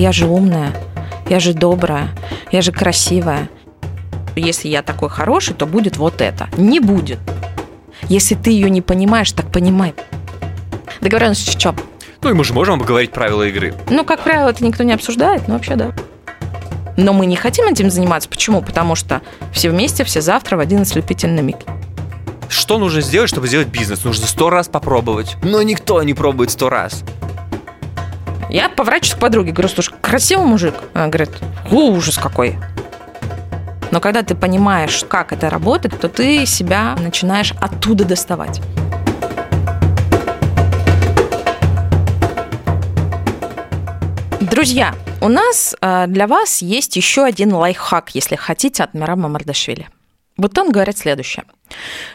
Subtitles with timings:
[0.00, 0.72] я же умная,
[1.28, 2.08] я же добрая,
[2.50, 3.50] я же красивая.
[4.34, 6.48] Если я такой хороший, то будет вот это.
[6.56, 7.18] Не будет.
[8.08, 9.94] Если ты ее не понимаешь, так понимай.
[11.02, 11.76] Договоренность в чем?
[12.22, 13.74] Ну и мы же можем обговорить правила игры.
[13.90, 15.92] Ну, как правило, это никто не обсуждает, но вообще да.
[16.96, 18.28] Но мы не хотим этим заниматься.
[18.28, 18.62] Почему?
[18.62, 19.20] Потому что
[19.52, 21.58] все вместе, все завтра в один ослепительный миг.
[22.48, 24.04] Что нужно сделать, чтобы сделать бизнес?
[24.04, 25.36] Нужно сто раз попробовать.
[25.42, 27.04] Но никто не пробует сто раз.
[28.50, 30.74] Я поворачиваюсь к подруге, говорю, слушай, красивый мужик.
[30.92, 31.30] Она говорит,
[31.70, 32.58] ужас какой.
[33.92, 38.60] Но когда ты понимаешь, как это работает, то ты себя начинаешь оттуда доставать.
[44.40, 49.88] Друзья, у нас э, для вас есть еще один лайфхак, если хотите, от Мирама Мардашвили.
[50.36, 51.44] Вот он говорит следующее.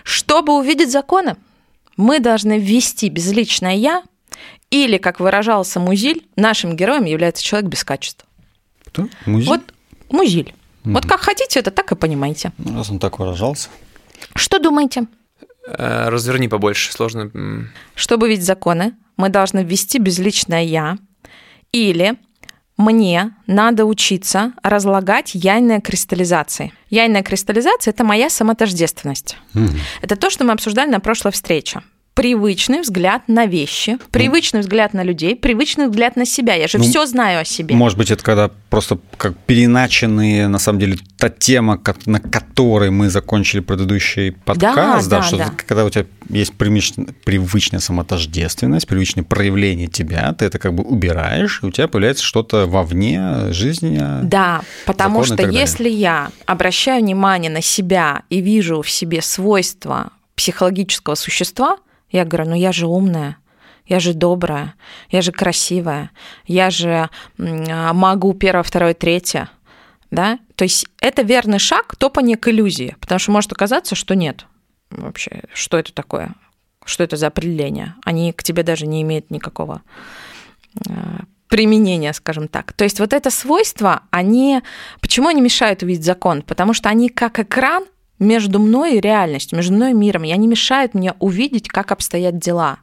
[0.03, 1.37] Чтобы увидеть законы,
[1.95, 4.03] мы должны ввести безличное «я»,
[4.71, 8.27] или, как выражался Музиль, нашим героем является человек без качества.
[8.85, 9.07] Кто?
[9.25, 9.47] Музиль?
[9.47, 9.61] Вот
[10.09, 10.53] Музиль.
[10.83, 10.93] Mm-hmm.
[10.93, 12.51] Вот как хотите, это так и понимаете.
[12.57, 13.69] Ну, раз он так выражался.
[14.35, 15.07] Что думаете?
[15.67, 17.31] Э, разверни побольше, сложно.
[17.95, 20.97] Чтобы видеть законы, мы должны ввести безличное «я»,
[21.71, 22.15] или
[22.77, 26.73] мне надо учиться разлагать яйные кристаллизации.
[26.89, 29.37] Яйная кристаллизация– это моя самотождественность.
[29.53, 29.69] Угу.
[30.01, 31.81] Это то, что мы обсуждали на прошлой встрече
[32.15, 36.55] привычный взгляд на вещи, привычный ну, взгляд на людей, привычный взгляд на себя.
[36.55, 37.75] Я же ну, все знаю о себе.
[37.75, 43.09] Может быть, это когда просто как переначенные, на самом деле, та тема, на которой мы
[43.09, 45.51] закончили предыдущий подкаст, да, да, да что да.
[45.67, 51.59] когда у тебя есть привычная, привычная самотождественность, привычное проявление тебя, ты это как бы убираешь,
[51.61, 54.01] и у тебя появляется что-то вовне жизни.
[54.23, 61.15] Да, потому что если я обращаю внимание на себя и вижу в себе свойства психологического
[61.15, 61.77] существа,
[62.09, 63.37] я говорю, ну я же умная,
[63.85, 64.75] я же добрая,
[65.09, 66.11] я же красивая,
[66.45, 69.49] я же могу первое, второе, третье.
[70.11, 70.39] Да?
[70.55, 74.45] То есть это верный шаг топания к иллюзии, потому что может оказаться, что нет
[74.89, 76.33] вообще, что это такое,
[76.85, 77.95] что это за определение.
[78.03, 79.81] Они к тебе даже не имеют никакого
[80.87, 82.73] а, применения, скажем так.
[82.73, 84.61] То есть вот это свойство, они...
[85.01, 86.41] Почему они мешают увидеть закон?
[86.41, 87.85] Потому что они как экран
[88.19, 92.37] между мной и реальностью, между мной и миром, и они мешают мне увидеть, как обстоят
[92.37, 92.77] дела.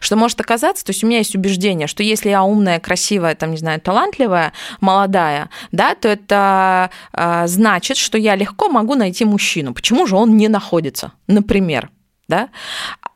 [0.00, 3.52] Что может оказаться, то есть у меня есть убеждение, что если я умная, красивая, там,
[3.52, 9.72] не знаю, талантливая, молодая, да, то это э, значит, что я легко могу найти мужчину.
[9.72, 11.90] Почему же он не находится, например?
[12.30, 12.48] да?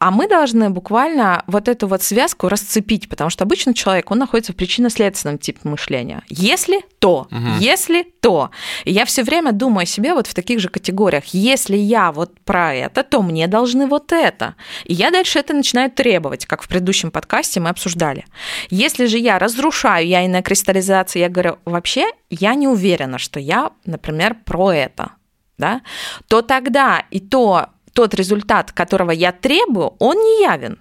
[0.04, 4.52] А мы должны буквально вот эту вот связку расцепить, потому что обычно человек, он находится
[4.52, 6.22] в причинно-следственном типе мышления.
[6.28, 7.56] Если то, угу.
[7.58, 8.50] если то.
[8.84, 11.24] И я все время думаю о себе вот в таких же категориях.
[11.28, 14.56] Если я вот про это, то мне должны вот это.
[14.84, 18.26] И я дальше это начинаю требовать, как в предыдущем подкасте мы обсуждали.
[18.68, 24.36] Если же я разрушаю яйная кристаллизация, я говорю, вообще я не уверена, что я, например,
[24.44, 25.12] про это
[25.58, 25.82] да,
[26.28, 30.78] то тогда и то тот результат, которого я требую, он не явен.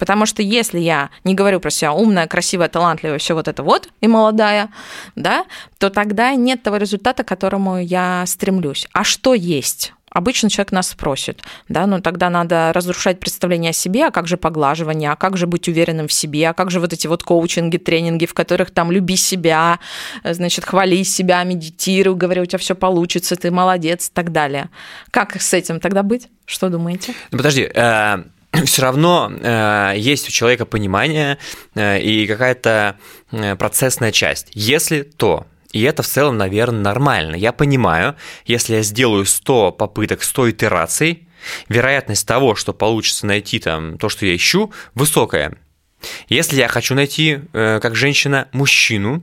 [0.00, 3.88] Потому что если я не говорю про себя умная, красивая, талантливая, все вот это вот,
[4.00, 4.70] и молодая,
[5.14, 5.44] да,
[5.78, 8.88] то тогда нет того результата, к которому я стремлюсь.
[8.92, 9.92] А что есть?
[10.10, 14.36] Обычно человек нас спросит, да, ну тогда надо разрушать представление о себе, а как же
[14.36, 17.76] поглаживание, а как же быть уверенным в себе, а как же вот эти вот коучинги,
[17.76, 19.78] тренинги, в которых там люби себя,
[20.24, 24.70] значит, хвали себя, медитируй, говори, у тебя все получится, ты молодец и так далее.
[25.10, 26.28] Как с этим тогда быть?
[26.44, 27.14] Что думаете?
[27.30, 28.24] Ну подожди, э,
[28.64, 31.38] все равно э, есть у человека понимание
[31.76, 32.96] э, и какая-то
[33.58, 34.48] процессная часть.
[34.54, 37.36] Если то, и это в целом, наверное, нормально.
[37.36, 41.28] Я понимаю, если я сделаю 100 попыток, 100 итераций,
[41.68, 45.56] вероятность того, что получится найти там то, что я ищу, высокая.
[46.28, 49.22] Если я хочу найти, э, как женщина, мужчину,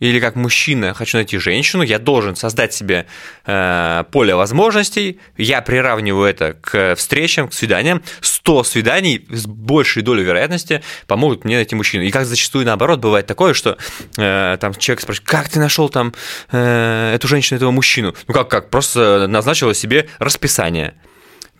[0.00, 3.06] или как мужчина хочу найти женщину, я должен создать себе
[3.46, 10.24] э, поле возможностей, я приравниваю это к встречам, к свиданиям, 100 свиданий с большей долей
[10.24, 12.04] вероятности помогут мне найти мужчину.
[12.04, 13.76] И как зачастую наоборот бывает такое, что
[14.16, 16.14] э, там человек спрашивает, как ты нашел там
[16.50, 18.14] э, эту женщину, этого мужчину?
[18.26, 20.94] Ну как, как, просто назначила себе расписание.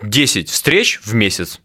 [0.03, 1.61] 10 встреч в месяц,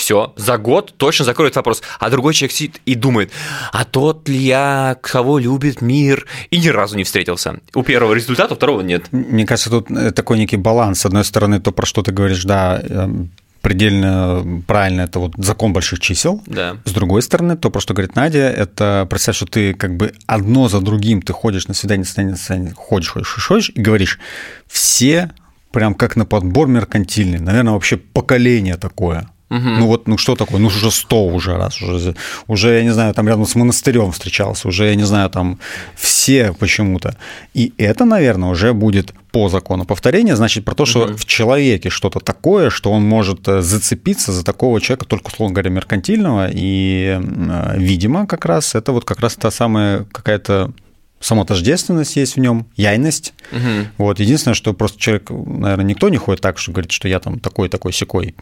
[0.00, 1.82] все, за год точно закроет вопрос.
[1.98, 3.30] А другой человек сидит и думает,
[3.72, 7.60] а тот ли я, кого любит мир, и ни разу не встретился.
[7.74, 9.04] У первого результата, у второго нет.
[9.12, 11.00] Мне кажется, тут э, такой некий баланс.
[11.00, 13.30] С одной стороны, то, про что ты говоришь, да, эм,
[13.60, 16.42] предельно правильно, это вот закон больших чисел.
[16.46, 16.78] Да.
[16.84, 20.68] С другой стороны, то, про что говорит Надя, это представь, что ты как бы одно
[20.68, 24.18] за другим, ты ходишь на свидание, свидание, свидание ходишь, ходишь, ходишь, и говоришь,
[24.66, 25.30] все
[25.72, 29.58] прям как на подбор меркантильный, наверное, вообще поколение такое– Угу.
[29.58, 30.60] Ну вот, ну что такое?
[30.60, 32.14] Ну уже сто уже раз, уже,
[32.46, 35.58] уже, я не знаю, там рядом с монастырем встречался, уже, я не знаю, там
[35.96, 37.16] все почему-то.
[37.52, 41.16] И это, наверное, уже будет по закону повторения, значит, про то, что угу.
[41.16, 45.70] в человеке что-то такое, что он может э, зацепиться за такого человека, только, условно говоря,
[45.70, 50.72] меркантильного, и, э, видимо, как раз это вот как раз та самая какая-то
[51.20, 53.34] самотождественность есть в нем, яйность.
[53.52, 53.88] Угу.
[53.98, 54.20] Вот.
[54.20, 57.68] Единственное, что просто человек, наверное, никто не ходит так, что говорит, что я там такой,
[57.68, 58.34] такой, секой.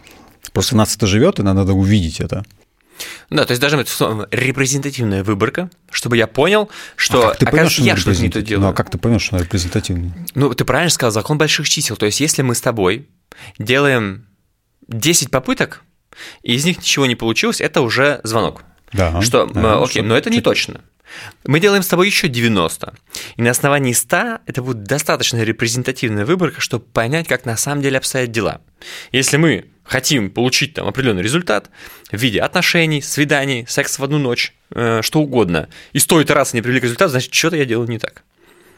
[0.52, 2.44] Просто нас это живет, и надо увидеть это.
[3.30, 3.76] Да, то есть даже
[4.30, 8.42] репрезентативная выборка, чтобы я понял, что а как ты поймешь, что я что-то не то
[8.42, 8.64] делаю.
[8.64, 10.12] Ну, а как ты поймешь, что она репрезентативная?
[10.34, 11.96] Ну, ты правильно сказал, закон больших чисел.
[11.96, 13.08] То есть если мы с тобой
[13.58, 14.26] делаем
[14.88, 15.82] 10 попыток,
[16.42, 18.64] и из них ничего не получилось, это уже звонок.
[18.92, 19.20] Да.
[19.20, 20.80] Что, да, окей, что, но это не точно.
[21.44, 22.94] Мы делаем с тобой еще 90.
[23.36, 27.98] И на основании 100 это будет достаточно репрезентативная выборка, чтобы понять, как на самом деле
[27.98, 28.60] обстоят дела.
[29.12, 31.70] Если мы хотим получить там определенный результат
[32.12, 36.62] в виде отношений, свиданий, секса в одну ночь, э, что угодно, и стоит раз не
[36.62, 38.22] привлек результат, значит, что-то я делаю не так.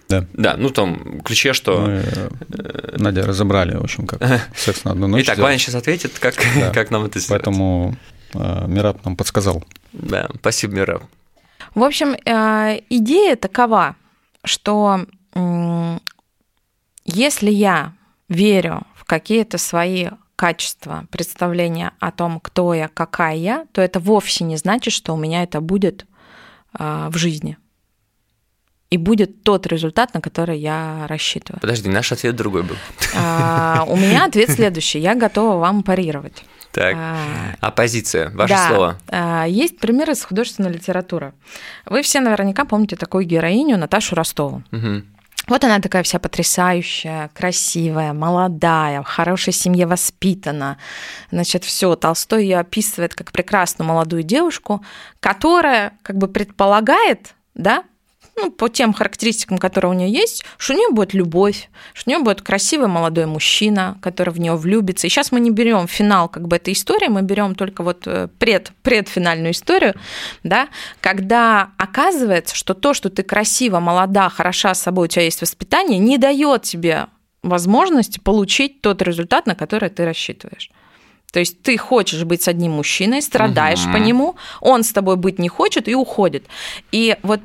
[0.09, 0.27] Да.
[0.33, 1.81] Да, ну там ключе, что...
[1.81, 4.21] Мы, э, Надя, разобрали, в общем, как
[4.57, 5.25] секс на одну ночь.
[5.25, 6.71] Итак, Ваня сейчас ответит, как, да.
[6.75, 7.43] как нам это сделать.
[7.43, 7.97] Поэтому
[8.35, 9.65] э, Мираб нам подсказал.
[9.93, 11.03] Да, спасибо, Мираб.
[11.75, 13.97] В общем, э, идея такова,
[14.45, 15.07] что
[17.05, 17.93] если я
[18.29, 20.09] верю в какие-то свои
[20.41, 25.19] качества, представления о том, кто я, какая я, то это вовсе не значит, что у
[25.19, 26.07] меня это будет
[26.79, 27.59] э, в жизни.
[28.89, 31.61] И будет тот результат, на который я рассчитываю.
[31.61, 32.77] Подожди, наш ответ другой был.
[33.15, 34.99] А, у меня ответ следующий.
[34.99, 36.43] Я готова вам парировать.
[36.73, 37.17] Так, а,
[37.61, 38.99] оппозиция, ваше да, слово.
[39.09, 41.35] А, есть примеры из художественной литературы.
[41.85, 44.63] Вы все наверняка помните такую героиню Наташу Ростову.
[44.73, 45.03] Угу.
[45.50, 50.79] Вот она такая вся потрясающая, красивая, молодая, в хорошей семье воспитана.
[51.32, 51.97] Значит, все.
[51.97, 54.85] Толстой ее описывает как прекрасную молодую девушку,
[55.19, 57.82] которая как бы предполагает, да,
[58.37, 62.12] ну, по тем характеристикам, которые у нее есть, что у нее будет любовь, что у
[62.12, 65.06] нее будет красивый молодой мужчина, который в нее влюбится.
[65.06, 68.29] И сейчас мы не берем финал как бы этой истории, мы берем только вот э,
[68.38, 69.94] пред, предфинальную историю,
[70.43, 70.69] да,
[71.00, 75.99] когда оказывается, что то, что ты красива, молода, хороша с собой, у тебя есть воспитание,
[75.99, 77.06] не дает тебе
[77.43, 80.71] возможности получить тот результат, на который ты рассчитываешь.
[81.33, 83.93] То есть ты хочешь быть с одним мужчиной, страдаешь угу.
[83.93, 86.44] по нему, он с тобой быть не хочет и уходит.
[86.93, 87.41] И вот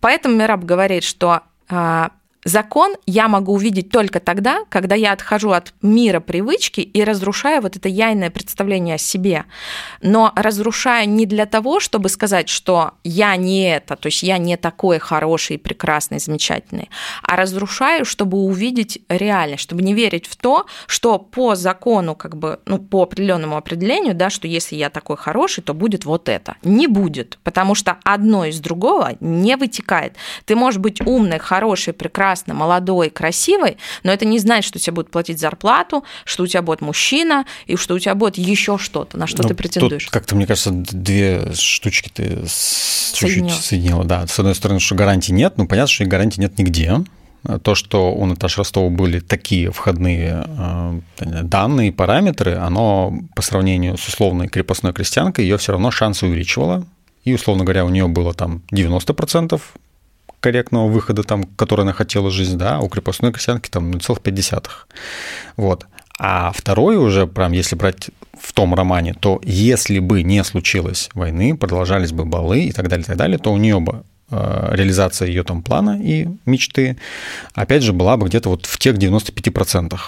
[0.00, 2.10] Поэтому Мираб говорит, что а,
[2.44, 7.76] Закон я могу увидеть только тогда, когда я отхожу от мира привычки и разрушаю вот
[7.76, 9.44] это яйное представление о себе.
[10.02, 14.56] Но разрушаю не для того, чтобы сказать, что я не это, то есть я не
[14.58, 16.90] такой хороший, прекрасный, замечательный,
[17.22, 22.60] а разрушаю, чтобы увидеть реальность, чтобы не верить в то, что по закону, как бы,
[22.66, 26.56] ну, по определенному определению, да, что если я такой хороший, то будет вот это.
[26.62, 30.16] Не будет, потому что одно из другого не вытекает.
[30.44, 34.94] Ты можешь быть умный, хороший, прекрасный, прекрасно, молодой, красивой, но это не значит, что тебе
[34.94, 39.16] будут платить зарплату, что у тебя будет мужчина и что у тебя будет еще что-то,
[39.16, 40.06] на что ну, ты претендуешь.
[40.06, 42.44] Как-то, мне кажется, две штучки ты
[43.14, 44.04] чуть-чуть соединила.
[44.04, 47.04] Да, с одной стороны, что гарантий нет, ну понятно, что и гарантий нет нигде.
[47.62, 51.00] То, что у Наташи Ростова были такие входные э,
[51.42, 56.86] данные, параметры, оно по сравнению с условной крепостной крестьянкой ее все равно шансы увеличивало.
[57.24, 59.60] И, условно говоря, у нее было там 90%
[60.44, 64.66] корректного выхода, там, который она хотела жизнь, да, у крепостной крестьянки там 0,5.
[65.56, 65.86] Вот.
[66.18, 71.56] А второй уже, прям если брать в том романе, то если бы не случилось войны,
[71.56, 75.28] продолжались бы балы и так далее, и так далее, то у нее бы э, реализация
[75.28, 76.98] ее там плана и мечты,
[77.54, 79.98] опять же, была бы где-то вот в тех 95%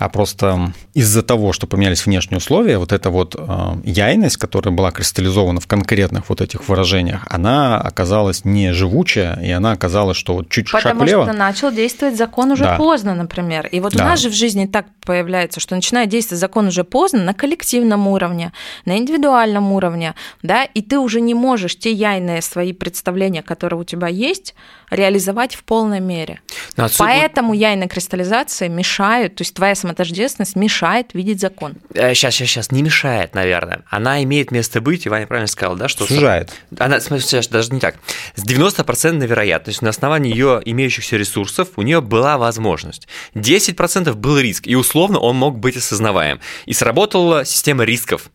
[0.00, 3.42] а просто из-за того, что поменялись внешние условия, вот эта вот э,
[3.84, 9.72] яйность, которая была кристаллизована в конкретных вот этих выражениях, она оказалась не живучая, и она
[9.72, 11.20] оказалась, что вот чуть Потому шаг влево...
[11.20, 12.76] Потому что начал действовать закон уже да.
[12.76, 13.66] поздно, например.
[13.66, 14.04] И вот да.
[14.04, 18.08] у нас же в жизни так появляется, что начинает действовать закон уже поздно на коллективном
[18.08, 18.52] уровне,
[18.86, 23.84] на индивидуальном уровне, да, и ты уже не можешь те яйные свои представления, которые у
[23.84, 24.54] тебя есть,
[24.90, 26.40] реализовать в полной мере.
[26.76, 27.04] Но отсюда...
[27.04, 31.74] Поэтому яйные кристаллизации мешают, то есть твоя самотождественность мешает видеть закон.
[31.94, 33.82] Сейчас, сейчас, сейчас, не мешает, наверное.
[33.88, 36.06] Она имеет место быть, и Ваня правильно сказал, да, что...
[36.06, 36.52] Сужает.
[36.78, 37.96] Она, смотри, сейчас, даже не так.
[38.34, 43.08] С 90% вероятностью на основании ее имеющихся ресурсов у нее была возможность.
[43.34, 46.40] 10% был риск, и условно он мог быть осознаваем.
[46.66, 48.30] И сработала система рисков.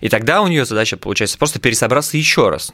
[0.00, 2.72] И тогда у нее задача, получается, просто пересобраться еще раз.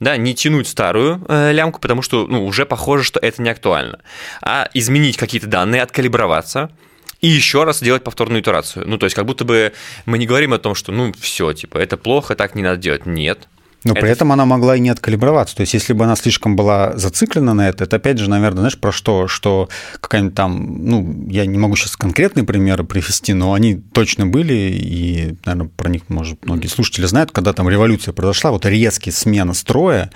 [0.00, 4.00] Да, не тянуть старую э, лямку, потому что ну, уже похоже, что это не актуально,
[4.42, 6.70] а изменить какие-то данные, откалиброваться,
[7.20, 8.86] и еще раз делать повторную итерацию.
[8.86, 9.72] Ну, то есть, как будто бы
[10.06, 13.06] мы не говорим о том, что, ну, все, типа, это плохо, так не надо делать.
[13.06, 13.48] Нет.
[13.84, 14.00] Но это...
[14.00, 15.56] при этом она могла и не откалиброваться.
[15.56, 18.78] То есть, если бы она слишком была зациклена на это, это опять же, наверное, знаешь,
[18.78, 19.26] про что?
[19.26, 19.68] Что
[20.00, 25.34] какая-нибудь там, ну, я не могу сейчас конкретные примеры привести, но они точно были, и,
[25.44, 30.10] наверное, про них, может, многие слушатели знают, когда там революция произошла, вот резкий смена строя,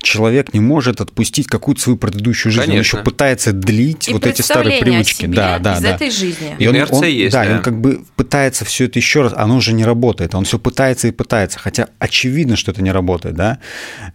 [0.00, 2.98] человек не может отпустить какую-то свою предыдущую жизнь, Конечно.
[2.98, 5.26] он еще пытается длить и вот эти старые привычки.
[5.26, 5.94] да, да, из да.
[5.94, 6.56] этой жизни.
[6.58, 9.56] И он, он, есть, да, да, он как бы пытается все это еще раз, оно
[9.56, 13.36] уже не работает, он все пытается и пытается, хотя очевидно, что это не работает работает,
[13.36, 13.58] да,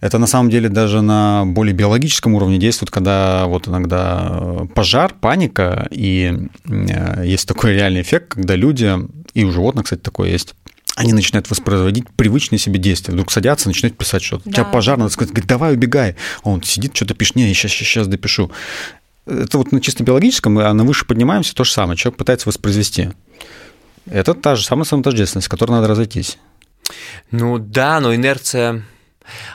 [0.00, 5.14] это на самом деле даже на более биологическом уровне действует, когда вот иногда э, пожар,
[5.20, 8.94] паника, и э, есть такой реальный эффект, когда люди,
[9.34, 10.54] и у животных, кстати, такое есть,
[10.94, 13.14] они начинают воспроизводить привычные себе действия.
[13.14, 14.44] Вдруг садятся, начинают писать что-то.
[14.44, 14.50] Да.
[14.50, 16.16] У тебя пожар, надо сказать, говорит, давай убегай.
[16.44, 18.50] А он сидит, что-то пишет, не, я сейчас, сейчас допишу.
[19.24, 21.96] Это вот на чисто биологическом, а на выше поднимаемся, то же самое.
[21.96, 23.08] Человек пытается воспроизвести.
[24.04, 26.38] Это та же самая самотождественность, с которой надо разойтись.
[27.30, 28.82] Ну да, но инерция,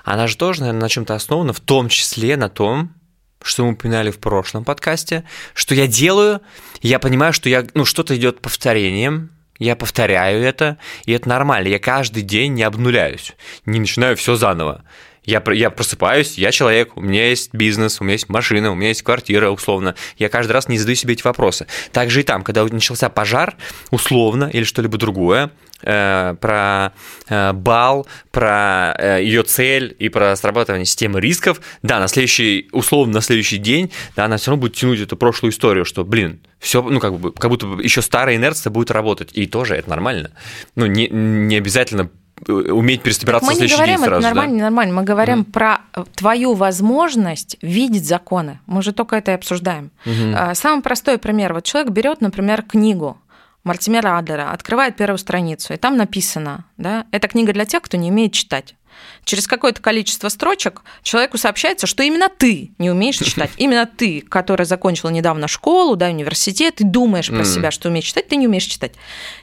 [0.03, 2.93] она же тоже, наверное, на чем-то основана, в том числе на том,
[3.41, 5.23] что мы упоминали в прошлом подкасте,
[5.53, 6.41] что я делаю,
[6.81, 11.67] я понимаю, что я, ну, что-то идет повторением, я повторяю это, и это нормально.
[11.67, 13.33] Я каждый день не обнуляюсь,
[13.65, 14.83] не начинаю все заново.
[15.27, 18.87] Я, я просыпаюсь, я человек, у меня есть бизнес, у меня есть машина, у меня
[18.87, 19.93] есть квартира, условно.
[20.17, 21.67] Я каждый раз не задаю себе эти вопросы.
[21.91, 23.57] Также и там, когда начался пожар,
[23.91, 26.93] условно, или что-либо другое, э, про
[27.27, 33.15] э, бал, про э, ее цель и про срабатывание системы рисков, да, на следующий, условно,
[33.15, 36.81] на следующий день, да, она все равно будет тянуть эту прошлую историю, что, блин, все,
[36.81, 40.31] ну, как бы, как будто еще старая инерция будет работать, и тоже это нормально.
[40.75, 42.09] Ну, не, не обязательно
[42.47, 44.63] уметь переступираться мы не говорим сразу, это нормально, да?
[44.63, 44.93] нормально.
[44.93, 45.51] Мы говорим mm.
[45.51, 45.81] про
[46.15, 48.59] твою возможность видеть законы.
[48.65, 49.91] Мы же только это и обсуждаем.
[50.05, 50.55] Mm-hmm.
[50.55, 51.53] Самый простой пример.
[51.53, 53.17] Вот человек берет, например, книгу
[53.63, 58.09] Мартимера Адлера, открывает первую страницу, и там написано, да, это книга для тех, кто не
[58.09, 58.76] умеет читать
[59.23, 63.51] через какое-то количество строчек человеку сообщается, что именно ты не умеешь читать.
[63.57, 68.27] Именно ты, который закончил недавно школу, да, университет, ты думаешь про себя, что умеешь читать,
[68.27, 68.93] ты не умеешь читать.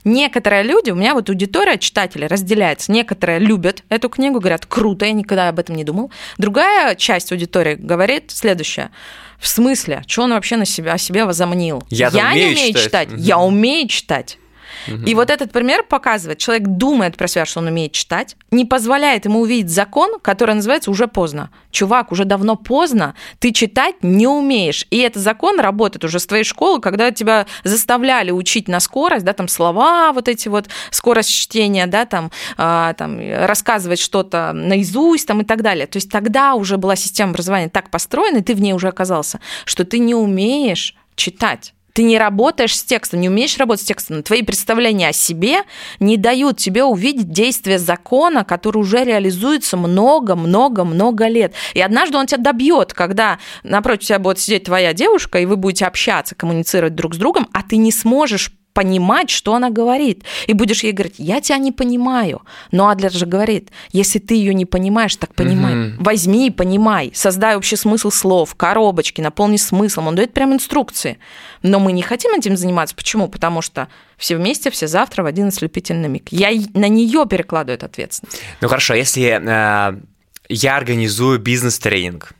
[0.04, 2.92] Некоторые люди, у меня вот аудитория читателей разделяется.
[2.92, 6.10] Некоторые любят эту книгу, говорят, круто, я никогда об этом не думал.
[6.38, 8.90] Другая часть аудитории говорит следующее.
[9.38, 10.02] В смысле?
[10.06, 11.82] Что он вообще на себя, о себе возомнил?
[11.90, 13.08] Я, я не умею читать, читать.
[13.18, 14.38] я умею читать.
[14.86, 19.24] И вот этот пример показывает, человек думает про себя, что он умеет читать, не позволяет
[19.24, 21.50] ему увидеть закон, который называется «уже поздно».
[21.70, 24.86] Чувак, уже давно поздно, ты читать не умеешь.
[24.90, 29.32] И этот закон работает уже с твоей школы, когда тебя заставляли учить на скорость, да,
[29.32, 35.40] там слова, вот эти вот, скорость чтения, да, там, э, там рассказывать что-то наизусть, там
[35.40, 35.86] и так далее.
[35.86, 39.40] То есть тогда уже была система образования так построена, и ты в ней уже оказался,
[39.64, 41.74] что ты не умеешь читать.
[41.94, 44.24] Ты не работаешь с текстом, не умеешь работать с текстом.
[44.24, 45.58] Твои представления о себе
[46.00, 51.54] не дают тебе увидеть действие закона, который уже реализуется много-много-много лет.
[51.72, 55.86] И однажды он тебя добьет, когда напротив тебя будет сидеть твоя девушка, и вы будете
[55.86, 60.24] общаться, коммуницировать друг с другом, а ты не сможешь понимать, что она говорит.
[60.48, 62.42] И будешь ей говорить, я тебя не понимаю.
[62.72, 65.90] Но Адлер же говорит, если ты ее не понимаешь, так понимай.
[65.90, 66.04] Угу.
[66.04, 67.12] Возьми и понимай.
[67.14, 70.08] Создай общий смысл слов, коробочки, наполни смыслом.
[70.08, 71.18] Он дает прям инструкции.
[71.62, 72.96] Но мы не хотим этим заниматься.
[72.96, 73.28] Почему?
[73.28, 73.88] Потому что
[74.18, 76.28] все вместе, все завтра в один ослепительный миг.
[76.30, 78.42] Я на нее перекладываю эту ответственность.
[78.60, 80.00] Ну хорошо, если э,
[80.48, 82.32] я организую бизнес-тренинг,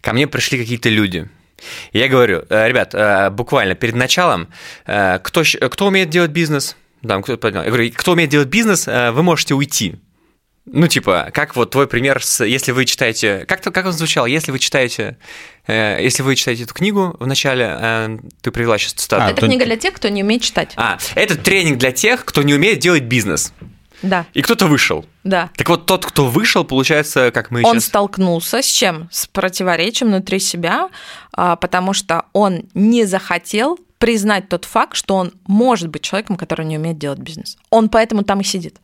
[0.00, 1.28] ко мне пришли какие-то люди–
[1.92, 4.48] я говорю, э, ребят, э, буквально перед началом,
[4.86, 6.76] э, кто, кто умеет делать бизнес?
[7.06, 9.96] Там, кто, я говорю, кто умеет делать бизнес, вы можете уйти.
[10.64, 14.52] Ну, типа, как вот твой пример, с, если вы читаете, как, как он звучал, если
[14.52, 15.18] вы читаете,
[15.66, 19.24] э, если вы читаете эту книгу в начале, э, ты привела сейчас цитату.
[19.24, 19.48] А, это то...
[19.48, 20.72] книга для тех, кто не умеет читать.
[20.76, 23.52] А, это тренинг для тех, кто не умеет делать бизнес.
[24.02, 24.26] Да.
[24.34, 25.04] И кто-то вышел.
[25.24, 25.50] Да.
[25.56, 27.86] Так вот, тот, кто вышел, получается, как мы Он сейчас...
[27.86, 29.08] столкнулся с чем?
[29.12, 30.88] С противоречием внутри себя,
[31.32, 36.66] а, потому что он не захотел признать тот факт, что он может быть человеком, который
[36.66, 37.56] не умеет делать бизнес.
[37.70, 38.78] Он поэтому там и сидит.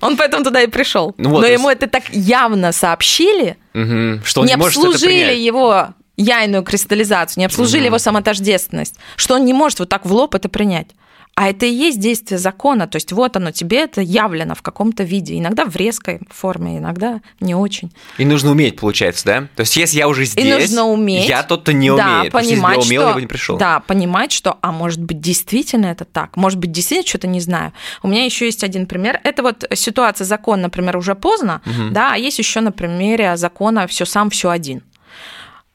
[0.00, 1.14] Он поэтому туда и пришел.
[1.18, 5.88] Ну, вот, Но ему это так явно сообщили, угу, что он не, не обслужили его
[6.16, 7.86] яйную кристаллизацию, не обслужили угу.
[7.86, 10.88] его самотождественность, что он не может вот так в лоб это принять.
[11.34, 12.86] А это и есть действие закона.
[12.86, 15.38] То есть вот оно, тебе это явлено в каком-то виде.
[15.38, 17.92] Иногда в резкой форме, иногда не очень.
[18.18, 19.40] И нужно уметь, получается, да?
[19.56, 22.32] То есть если я уже здесь, и нужно уметь, я тот, кто не да, умеет.
[22.32, 23.56] Понимать, если бы я умел, что, я бы не пришел.
[23.56, 26.36] Да, понимать, что, а может быть, действительно это так.
[26.36, 27.72] Может быть, действительно что-то не знаю.
[28.02, 29.20] У меня еще есть один пример.
[29.24, 31.90] Это вот ситуация закон, например, уже поздно, угу.
[31.90, 34.82] да, а есть еще на примере закона все сам, все один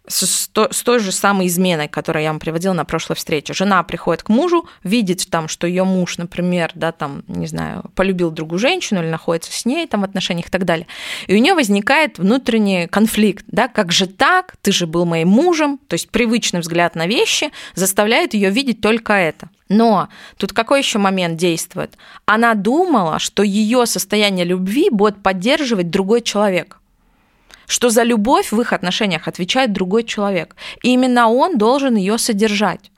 [0.10, 3.54] с, той же самой изменой, которую я вам приводила на прошлой встрече.
[3.54, 8.32] Жена приходит к мужу, видит там, что ее муж, например, да, там, не знаю, полюбил
[8.32, 10.88] другую женщину или находится с ней там в отношениях и так далее.
[11.28, 15.80] И у нее возникает внутренний конфликт, да, как же так, ты же был моим мужем,
[15.88, 19.50] то есть привычный взгляд на вещи заставляет ее видеть только это.
[19.70, 21.96] Но тут какой еще момент действует?
[22.26, 26.79] Она думала, что ее состояние любви будет поддерживать другой человек
[27.70, 30.56] что за любовь в их отношениях отвечает другой человек.
[30.82, 32.92] И именно он должен ее содержать.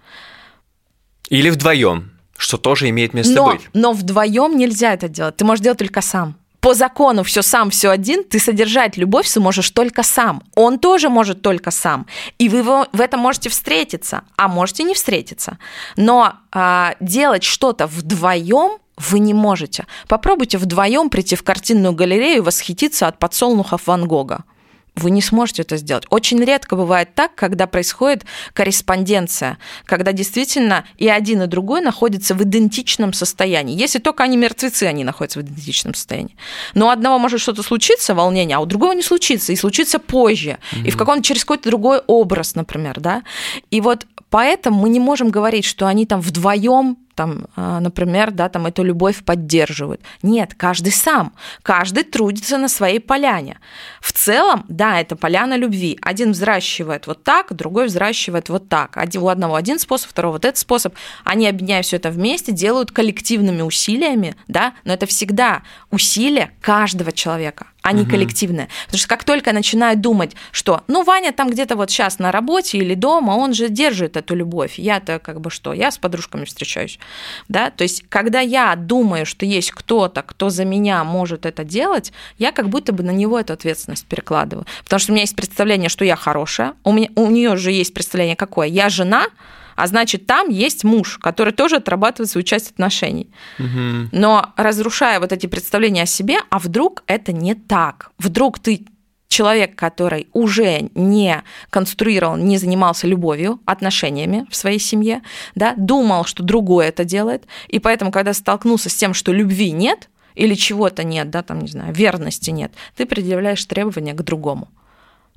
[1.29, 3.69] Или вдвоем, что тоже имеет место но, быть.
[3.73, 5.35] Но вдвоем нельзя это делать.
[5.35, 6.35] Ты можешь делать только сам.
[6.61, 10.41] По закону все сам, все один, ты содержать любовь сможешь только сам.
[10.55, 12.05] Он тоже может только сам.
[12.37, 15.57] И вы в этом можете встретиться, а можете не встретиться.
[15.97, 19.85] Но а, делать что-то вдвоем вы не можете.
[20.07, 24.45] Попробуйте вдвоем прийти в картинную галерею и восхититься от подсолнухов Ван Гога
[24.95, 26.05] вы не сможете это сделать.
[26.09, 32.43] Очень редко бывает так, когда происходит корреспонденция, когда действительно и один, и другой находятся в
[32.43, 33.79] идентичном состоянии.
[33.79, 36.35] Если только они мертвецы, они находятся в идентичном состоянии.
[36.73, 40.57] Но у одного может что-то случиться, волнение, а у другого не случится, и случится позже,
[40.73, 40.87] mm-hmm.
[40.87, 43.23] и в каком-то через какой-то другой образ, например, да.
[43.69, 48.49] И вот поэтому мы не можем говорить, что они там вдвоем там, а, например, да,
[48.49, 50.01] там эту любовь поддерживают.
[50.21, 53.59] Нет, каждый сам, каждый трудится на своей поляне.
[53.99, 55.97] В целом, да, это поляна любви.
[56.01, 58.97] Один взращивает вот так, другой взращивает вот так.
[58.97, 60.95] Один, у одного один способ, второго вот этот способ.
[61.23, 67.67] Они, объединяя все это вместе, делают коллективными усилиями, да, но это всегда усилия каждого человека
[67.81, 68.11] а не угу.
[68.11, 68.69] коллективное.
[68.85, 72.77] Потому что как только начинают думать, что, ну, Ваня там где-то вот сейчас на работе
[72.77, 74.77] или дома, он же держит эту любовь.
[74.77, 76.99] Я-то как бы что, я с подружками встречаюсь.
[77.47, 77.69] Да?
[77.69, 82.51] То есть, когда я думаю, что есть кто-то, кто за меня может это делать, я
[82.51, 84.65] как будто бы на него эту ответственность перекладываю.
[84.83, 87.93] Потому что у меня есть представление, что я хорошая, у, меня, у нее же есть
[87.93, 88.67] представление какое.
[88.67, 89.27] Я жена,
[89.75, 93.29] а значит, там есть муж, который тоже отрабатывает свою часть отношений.
[93.59, 94.09] Угу.
[94.11, 98.11] Но разрушая вот эти представления о себе, а вдруг это не так?
[98.19, 98.85] Вдруг ты
[99.31, 105.21] человек, который уже не конструировал, не занимался любовью, отношениями в своей семье,
[105.55, 110.09] да, думал, что другой это делает, и поэтому, когда столкнулся с тем, что любви нет
[110.35, 114.67] или чего-то нет, да, там, не знаю, верности нет, ты предъявляешь требования к другому.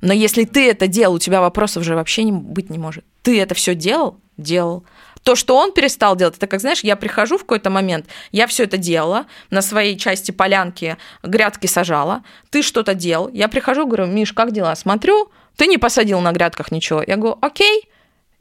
[0.01, 3.05] Но если ты это делал, у тебя вопросов уже вообще не, быть не может.
[3.23, 4.83] Ты это все делал, делал.
[5.25, 8.65] То, что он перестал делать, это как, знаешь, я прихожу в какой-то момент, я все
[8.65, 14.33] это делала, на своей части полянки грядки сажала, ты что-то делал, я прихожу, говорю, Миш,
[14.33, 14.75] как дела?
[14.75, 17.03] Смотрю, ты не посадил на грядках ничего.
[17.05, 17.89] Я говорю, окей,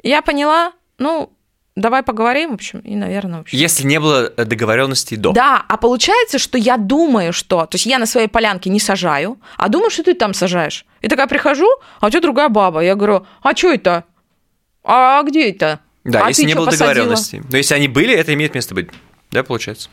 [0.02, 1.32] я поняла, ну,
[1.74, 3.58] давай поговорим, в общем, и, наверное, в общем.
[3.58, 5.32] Если не было договоренности до.
[5.32, 7.64] Да, а получается, что я думаю, что...
[7.64, 10.84] То есть я на своей полянке не сажаю, а думаю, что ты там сажаешь.
[11.00, 11.68] И такая прихожу,
[12.00, 12.80] а у тебя другая баба.
[12.80, 14.04] Я говорю, а что это?
[14.82, 15.80] А где это?
[16.04, 17.42] Да, а если не было договоренности.
[17.50, 18.88] Но если они были, это имеет место быть.
[19.30, 19.88] Да, получается?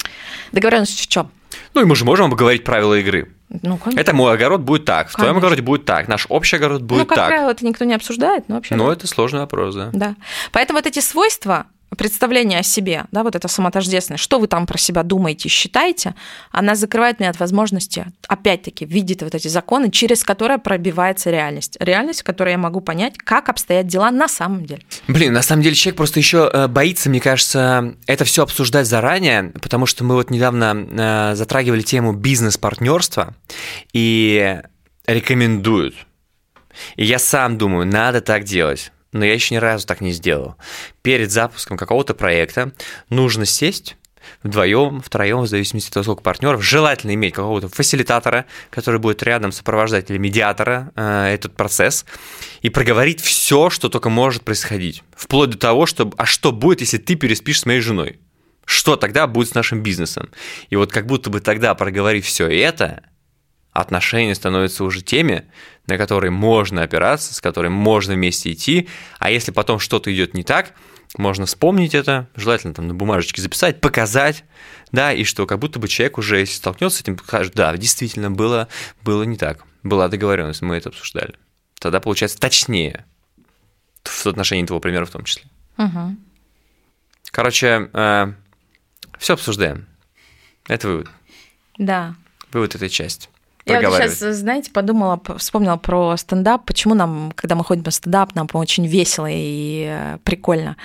[0.51, 1.31] Договоренность в чем?
[1.73, 3.33] Ну, и мы же можем обговорить правила игры.
[3.49, 3.99] Ну, конечно.
[3.99, 5.23] Это мой огород будет так, в конечно.
[5.23, 6.99] твоем огороде будет так, наш общий огород будет так.
[6.99, 7.27] Ну, как так.
[7.29, 8.75] правило, это никто не обсуждает, но вообще.
[8.75, 9.89] Ну, это сложный вопрос, да.
[9.93, 10.15] Да.
[10.51, 11.65] Поэтому вот эти свойства,
[11.97, 16.15] представление о себе, да, вот это самотождественность, что вы там про себя думаете, считаете,
[16.51, 21.77] она закрывает меня от возможности, опять-таки, видеть вот эти законы, через которые пробивается реальность.
[21.79, 24.81] Реальность, в которой я могу понять, как обстоят дела на самом деле.
[25.07, 29.51] Блин, на самом деле человек просто еще э, боится, мне кажется, это все обсуждать заранее,
[29.61, 30.87] потому что мы вот недавно
[31.31, 33.35] э, затрагивали тему бизнес-партнерства
[33.93, 34.61] и
[35.07, 35.95] рекомендуют.
[36.95, 40.55] И я сам думаю, надо так делать но я еще ни разу так не сделал.
[41.01, 42.71] Перед запуском какого-то проекта
[43.09, 43.97] нужно сесть
[44.43, 46.63] вдвоем, втроем, в зависимости от того, сколько партнеров.
[46.63, 52.05] Желательно иметь какого-то фасилитатора, который будет рядом сопровождать или медиатора э, этот процесс
[52.61, 55.03] и проговорить все, что только может происходить.
[55.15, 58.19] Вплоть до того, что а что будет, если ты переспишь с моей женой?
[58.65, 60.29] Что тогда будет с нашим бизнесом?
[60.69, 63.03] И вот как будто бы тогда проговорив все это,
[63.71, 65.45] отношения становятся уже теми,
[65.87, 70.43] на которые можно опираться, с которыми можно вместе идти, а если потом что-то идет не
[70.43, 70.73] так,
[71.17, 74.45] можно вспомнить это, желательно там на бумажечке записать, показать,
[74.91, 78.31] да, и что как будто бы человек уже, если столкнется с этим, скажет, да, действительно,
[78.31, 78.67] было,
[79.03, 81.35] было не так, была договоренность, мы это обсуждали.
[81.79, 83.05] Тогда получается точнее
[84.03, 85.43] в отношении твоего примера в том числе.
[85.77, 86.15] Угу.
[87.31, 88.33] Короче, э,
[89.17, 89.87] все обсуждаем.
[90.67, 91.09] Это вывод.
[91.77, 92.15] Да.
[92.51, 93.29] Вывод этой части.
[93.65, 96.65] Я вот сейчас, знаете, подумала, вспомнила про стендап.
[96.65, 100.77] Почему нам, когда мы ходим на стендап, нам очень весело и э, прикольно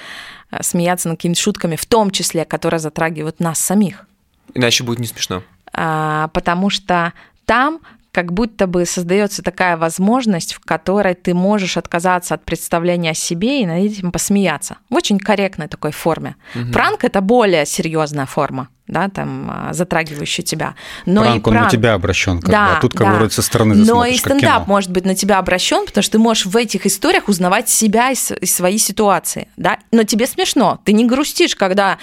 [0.50, 4.06] э, смеяться над какими-то шутками, в том числе, которые затрагивают нас самих.
[4.54, 5.42] Иначе будет не смешно.
[5.72, 7.12] А, потому что
[7.44, 7.80] там
[8.12, 13.60] как будто бы создается такая возможность, в которой ты можешь отказаться от представления о себе
[13.60, 14.76] и над этим посмеяться.
[14.88, 16.36] В очень корректной такой форме.
[16.54, 16.72] Угу.
[16.72, 20.74] Пранк это более серьезная форма да, там, а, затрагивающий тебя.
[21.06, 23.14] Но пранк, и пранк, он на тебя обращен, как да, бы, а тут как да.
[23.14, 26.46] вроде со стороны Но и стендап может быть на тебя обращен, потому что ты можешь
[26.46, 31.04] в этих историях узнавать себя и, и свои ситуации, да, но тебе смешно, ты не
[31.04, 31.98] грустишь, когда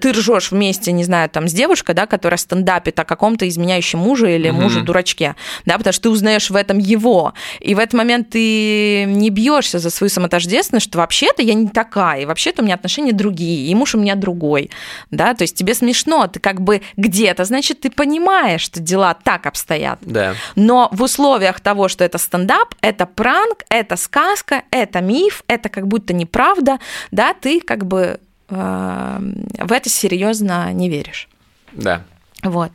[0.00, 4.34] ты ржешь вместе, не знаю, там, с девушкой, да, которая стендапит о каком-то изменяющем муже
[4.34, 4.62] или угу.
[4.62, 5.34] муже-дурачке,
[5.66, 9.80] да, потому что ты узнаешь в этом его, и в этот момент ты не бьешься
[9.80, 13.74] за свою самотождественность, что вообще-то я не такая, и вообще-то у меня отношения другие, и
[13.74, 14.70] муж у меня другой,
[15.10, 19.46] да, то есть тебе смешно, ты как бы где-то, значит, ты понимаешь, что дела так
[19.46, 19.98] обстоят.
[20.02, 20.34] Да.
[20.54, 25.86] Но в условиях того, что это стендап, это пранк, это сказка, это миф, это как
[25.86, 26.78] будто неправда,
[27.10, 29.18] да, ты как бы э,
[29.58, 31.28] в это серьезно не веришь.
[31.72, 32.04] Да.
[32.42, 32.72] Вот.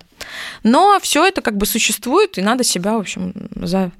[0.63, 3.91] Но все это как бы существует, и надо себя, в общем, за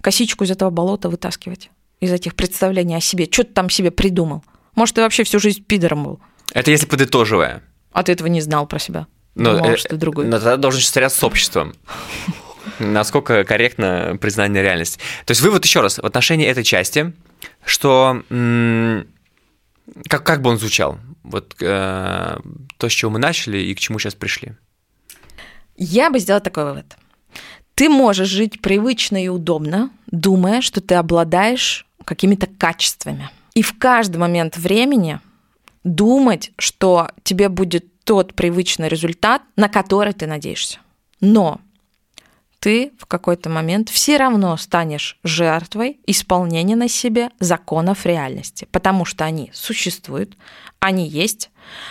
[0.00, 3.28] косичку из этого болота вытаскивать, из этих представлений о себе.
[3.30, 4.44] Что ты там себе придумал?
[4.74, 6.20] Может, ты вообще всю жизнь пидором был?
[6.52, 7.62] Это если подытоживая.
[7.92, 9.06] А ты этого не знал про себя?
[9.34, 10.26] Но, Думал, э, что другой.
[10.26, 11.74] Но тогда должен считаться с обществом.
[12.78, 14.98] Насколько корректно признание реальности.
[15.24, 17.12] То есть вывод еще раз в отношении этой части,
[17.64, 18.22] что
[20.08, 20.98] как, как бы он звучал?
[21.22, 22.38] Вот э,
[22.76, 24.54] то, с чего мы начали и к чему сейчас пришли.
[25.76, 26.96] Я бы сделала такой вывод.
[27.74, 33.30] Ты можешь жить привычно и удобно, думая, что ты обладаешь какими-то качествами.
[33.54, 35.20] И в каждый момент времени
[35.84, 40.78] думать, что тебе будет тот привычный результат, на который ты надеешься.
[41.20, 41.60] Но
[42.60, 49.24] ты в какой-то момент все равно станешь жертвой исполнения на себе законов реальности, потому что
[49.24, 50.36] они существуют,
[50.80, 51.50] они есть,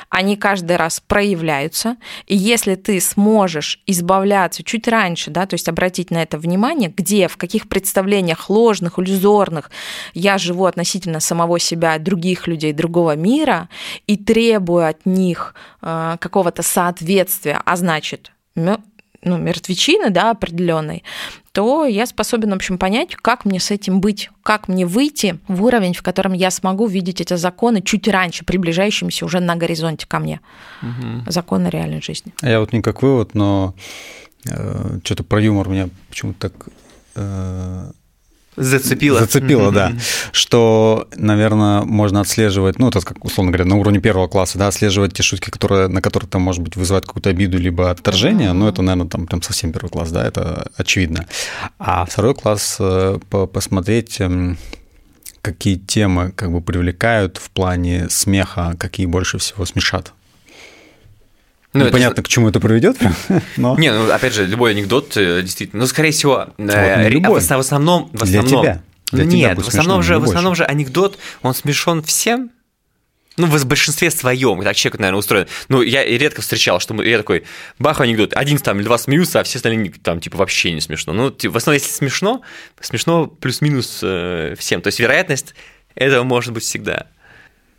[0.10, 6.10] они каждый раз проявляются, и если ты сможешь избавляться чуть раньше, да, то есть обратить
[6.10, 9.70] на это внимание, где, в каких представлениях ложных, иллюзорных
[10.14, 13.70] я живу относительно самого себя, других людей, другого мира,
[14.08, 21.04] и требую от них э, какого-то соответствия, а значит, ну, мертвечины, да, определенной,
[21.58, 25.64] то я способен, в общем, понять, как мне с этим быть, как мне выйти в
[25.64, 30.20] уровень, в котором я смогу видеть эти законы чуть раньше, приближающимися уже на горизонте ко
[30.20, 30.40] мне.
[30.84, 31.32] Угу.
[31.32, 32.32] Законы реальной жизни.
[32.44, 33.74] А я вот не как вывод, но
[34.48, 36.68] э, что-то про юмор меня почему-то так
[37.16, 37.92] э,
[38.58, 39.20] Зацепило.
[39.20, 39.94] Зацепило, да.
[40.32, 45.14] Что, наверное, можно отслеживать, ну, это как, условно говоря, на уровне первого класса, да, отслеживать
[45.14, 48.82] те шутки, которые, на которые там, может быть, вызывают какую-то обиду либо отторжение, но это,
[48.82, 51.28] наверное, там прям совсем первый класс, да, это очевидно.
[51.78, 54.58] А второй класс э, посмотреть эм,
[55.44, 60.14] какие темы как бы привлекают в плане смеха, какие больше всего смешат.
[61.78, 62.24] Ну, Непонятно, это...
[62.24, 62.98] к чему это приведет,
[63.58, 63.78] но...
[63.78, 67.40] Не, ну, опять же, любой анекдот, э, действительно, ну, скорее всего, э, любой.
[67.40, 68.10] в основном...
[68.14, 68.64] В основном...
[68.64, 68.84] Для тебя.
[69.12, 72.52] Для Нет, тебя в основном, же, в основном же анекдот, он смешон всем,
[73.38, 75.48] ну, в большинстве своем, так человек, наверное, устроен.
[75.70, 77.44] Ну, я редко встречал, что я такой,
[77.78, 81.14] бах, анекдот, один там или два смеются, а все остальные там, типа, вообще не смешно.
[81.14, 82.42] Ну, типа, в основном, если смешно,
[82.82, 84.82] смешно плюс-минус э, всем.
[84.82, 85.54] То есть вероятность
[85.94, 87.08] этого может быть всегда.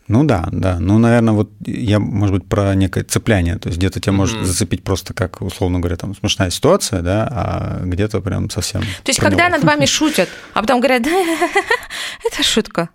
[0.08, 0.78] Ну да, да.
[0.80, 3.58] Ну, наверное, вот я, может быть, про некое цепляние.
[3.58, 4.16] То есть где-то тебя mm-hmm.
[4.16, 8.80] может зацепить просто как, условно говоря, там смешная ситуация, да, а где-то прям совсем.
[8.80, 11.10] То есть, когда над вами шутят, а потом говорят, да,
[12.24, 12.88] это шутка.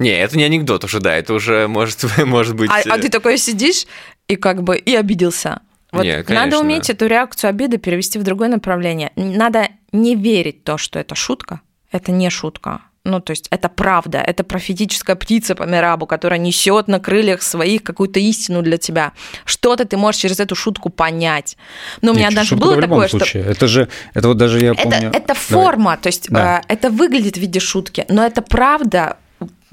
[0.00, 2.70] Не, это не анекдот уже, да, это уже может, может быть.
[2.70, 3.86] А, а ты такой сидишь
[4.26, 5.60] и как бы и обиделся.
[5.92, 6.92] Вот не, конечно, надо уметь да.
[6.92, 9.12] эту реакцию обиды перевести в другое направление.
[9.14, 11.60] Надо не верить в то, что это шутка.
[11.92, 16.88] Это не шутка ну, то есть это правда, это профетическая птица по Мирабу, которая несет
[16.88, 19.12] на крыльях своих какую-то истину для тебя.
[19.44, 21.56] Что-то ты можешь через эту шутку понять.
[22.02, 23.24] Но у меня даже было такое, что...
[23.38, 25.08] Это же, это вот даже я помню...
[25.08, 26.60] Это, это форма, то есть да.
[26.60, 29.16] Э, это выглядит в виде шутки, но это правда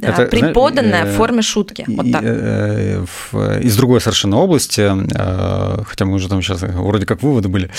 [0.01, 1.86] это, преподанная в форме шутки.
[1.88, 2.21] Вот так.
[2.23, 3.05] Э,
[3.62, 7.69] из другой совершенно области, э, хотя мы уже там сейчас вроде как выводы были.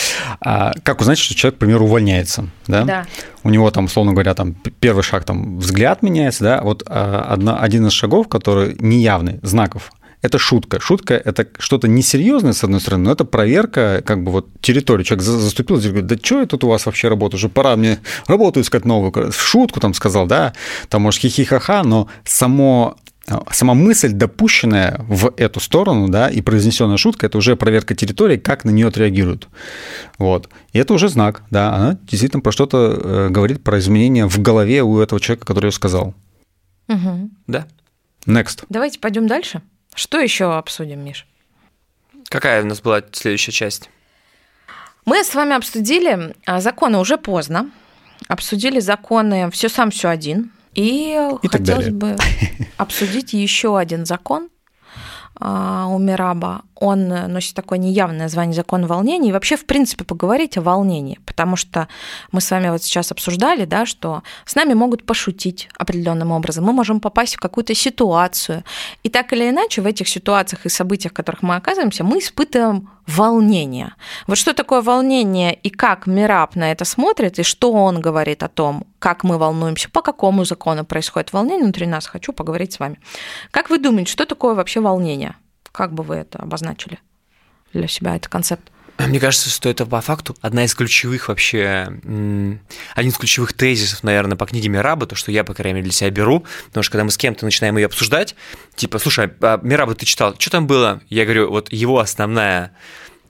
[0.40, 2.48] А как узнать, что человек, к примеру, увольняется?
[2.66, 2.84] Да?
[2.84, 3.06] да.
[3.44, 7.58] У него там, условно говоря, там первый шаг там взгляд меняется, да, вот а, одна,
[7.58, 10.80] один из шагов, который неявный, знаков, это шутка.
[10.80, 15.04] Шутка– это что-то несерьезное, с одной стороны, но это проверка как бы вот территории.
[15.04, 18.60] Человек заступил, говорит, да что я тут у вас вообще работаю, уже пора мне работу
[18.60, 19.30] искать новую.
[19.30, 20.54] В шутку там сказал, да,
[20.88, 22.96] там, может, хихи-ха-ха, но само
[23.50, 28.64] сама мысль, допущенная в эту сторону, да, и произнесенная шутка, это уже проверка территории, как
[28.64, 29.48] на нее отреагируют.
[30.18, 30.48] Вот.
[30.72, 34.82] И это уже знак, да, она действительно про что-то э, говорит, про изменения в голове
[34.82, 36.14] у этого человека, который ее сказал.
[36.88, 37.30] Угу.
[37.46, 37.66] Да.
[38.26, 38.64] Next.
[38.68, 39.62] Давайте пойдем дальше.
[39.98, 41.26] Что еще обсудим, Миш?
[42.28, 43.90] Какая у нас была следующая часть?
[45.04, 47.68] Мы с вами обсудили а, законы уже поздно,
[48.28, 50.52] обсудили законы все сам, все один.
[50.74, 52.16] И, и хотелось бы
[52.76, 54.50] обсудить еще один закон
[55.40, 56.62] а, у Мираба.
[56.80, 59.30] Он носит такое неявное название закон волнений.
[59.30, 61.88] И вообще, в принципе, поговорить о волнении, потому что
[62.30, 66.72] мы с вами вот сейчас обсуждали, да, что с нами могут пошутить определенным образом, мы
[66.72, 68.62] можем попасть в какую-то ситуацию.
[69.02, 72.88] И так или иначе, в этих ситуациях и событиях, в которых мы оказываемся, мы испытываем
[73.08, 73.94] волнение.
[74.28, 78.48] Вот что такое волнение и как Мираб на это смотрит, и что он говорит о
[78.48, 83.00] том, как мы волнуемся, по какому закону происходит волнение внутри нас, хочу поговорить с вами.
[83.50, 85.34] Как вы думаете, что такое вообще волнение?
[85.78, 86.98] Как бы вы это обозначили
[87.72, 88.72] для себя, этот концепт?
[88.98, 91.86] Мне кажется, что это по факту одна из ключевых вообще,
[92.96, 95.92] один из ключевых тезисов, наверное, по книге Мираба, то, что я, по крайней мере, для
[95.92, 98.34] себя беру, потому что когда мы с кем-то начинаем ее обсуждать,
[98.74, 101.00] типа, слушай, а Мираба ты читал, что там было?
[101.10, 102.72] Я говорю, вот его основная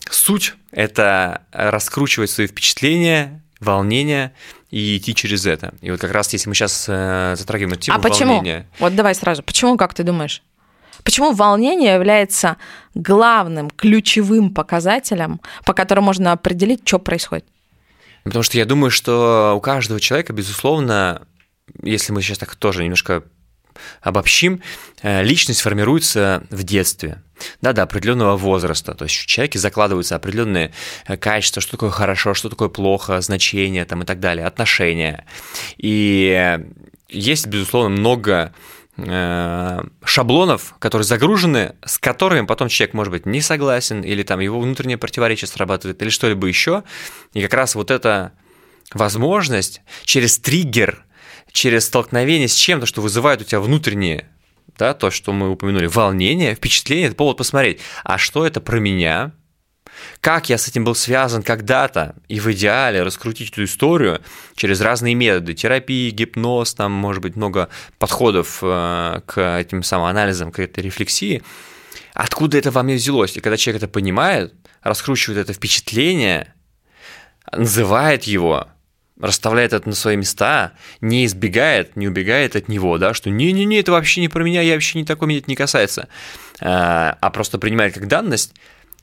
[0.09, 4.33] суть– это раскручивать свои впечатления, волнения
[4.71, 5.75] и идти через это.
[5.83, 8.37] И вот как раз если мы сейчас э, затрагиваем эту тему а почему?
[8.37, 8.67] волнения...
[8.79, 9.43] Вот давай сразу.
[9.43, 10.43] Почему, как ты думаешь?
[11.09, 12.59] Почему волнение является
[12.95, 17.47] главным, ключевым показателем, по которому можно определить, что происходит?
[18.25, 21.23] Потому что я думаю, что у каждого человека, безусловно,
[21.83, 23.23] если мы сейчас так тоже немножко
[24.03, 24.61] обобщим,
[25.01, 27.23] э, личность формируется в детстве,
[27.63, 28.93] да, до определенного возраста.
[28.93, 30.75] То есть в человеке закладываются определенные
[31.07, 35.25] э, качества, что такое хорошо, что такое плохо, значения там, и так далее, отношения.
[35.79, 36.59] И
[37.09, 38.53] есть, безусловно, много Э,
[38.99, 44.99] шаблонов, которые загружены, с которыми потом человек может быть не согласен, или там его внутреннее
[44.99, 46.83] противоречие срабатывает, или что-либо еще.
[47.33, 48.33] И как раз вот эта
[48.93, 51.05] возможность через триггер,
[51.53, 54.29] через столкновение с чем-то, что вызывает у тебя внутреннее
[54.77, 59.33] да, то, что мы упомянули, волнение, впечатление, это повод посмотреть, а что это про меня,
[60.21, 64.21] как я с этим был связан когда-то, и в идеале раскрутить эту историю
[64.57, 70.59] через разные методы, терапии, гипноз, там может быть много подходов э, к этим самоанализам, к
[70.59, 71.43] этой рефлексии,
[72.15, 73.37] откуда это во мне взялось.
[73.37, 76.55] И когда человек это понимает, раскручивает это впечатление,
[77.53, 78.69] называет его,
[79.21, 83.93] расставляет это на свои места, не избегает, не убегает от него, да, что не-не-не, это
[83.93, 86.09] вообще не про меня, я вообще не такой, меня это не касается,
[86.61, 88.55] э, а просто принимает как данность,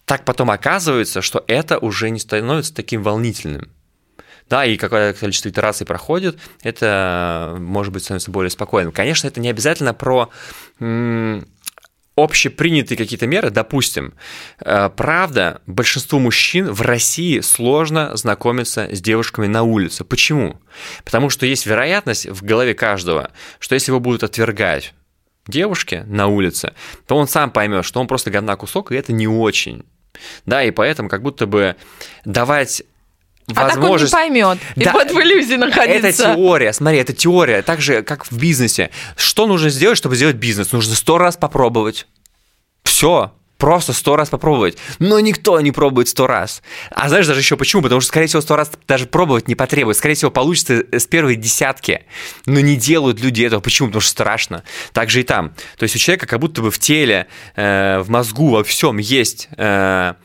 [0.06, 3.72] так потом оказывается, что это уже не становится таким волнительным.
[4.48, 8.92] Да, и какое количество итераций проходит, это, может быть, становится более спокойным.
[8.92, 10.30] Конечно, это не обязательно про
[12.16, 14.14] общепринятые какие-то меры, допустим,
[14.60, 20.06] э, правда, большинству мужчин в России сложно знакомиться с девушками на улице.
[20.06, 20.62] Почему?
[21.04, 24.94] Потому что есть вероятность в голове каждого, что если его будут отвергать
[25.48, 26.74] девушки на улице,
[27.06, 29.84] то он сам поймет, что он просто говна кусок, и это не очень.
[30.46, 31.76] Да, и поэтому как будто бы
[32.24, 32.84] давать
[33.48, 34.14] возможность...
[34.14, 34.58] А так он не поймет.
[34.76, 36.08] Да, и вот в иллюзии находиться.
[36.08, 37.62] Это теория, смотри, это теория.
[37.62, 38.90] Так же, как в бизнесе.
[39.16, 40.72] Что нужно сделать, чтобы сделать бизнес?
[40.72, 42.08] Нужно сто раз попробовать.
[42.84, 43.34] Все.
[43.58, 44.78] Просто сто раз попробовать.
[45.00, 46.62] Но никто не пробует сто раз.
[46.92, 47.82] А знаешь даже еще почему?
[47.84, 50.00] Потому что, скорее всего, сто раз даже пробовать не потребуется.
[50.00, 52.06] Скорее всего, получится с первой десятки.
[52.46, 53.62] Но не делают люди этого.
[53.62, 53.88] Почему?
[53.90, 54.64] Потому что страшно.
[54.92, 55.54] Так же и там.
[55.78, 59.48] То есть у человека как будто бы в теле, э, в мозгу, во всем есть
[59.56, 60.16] э,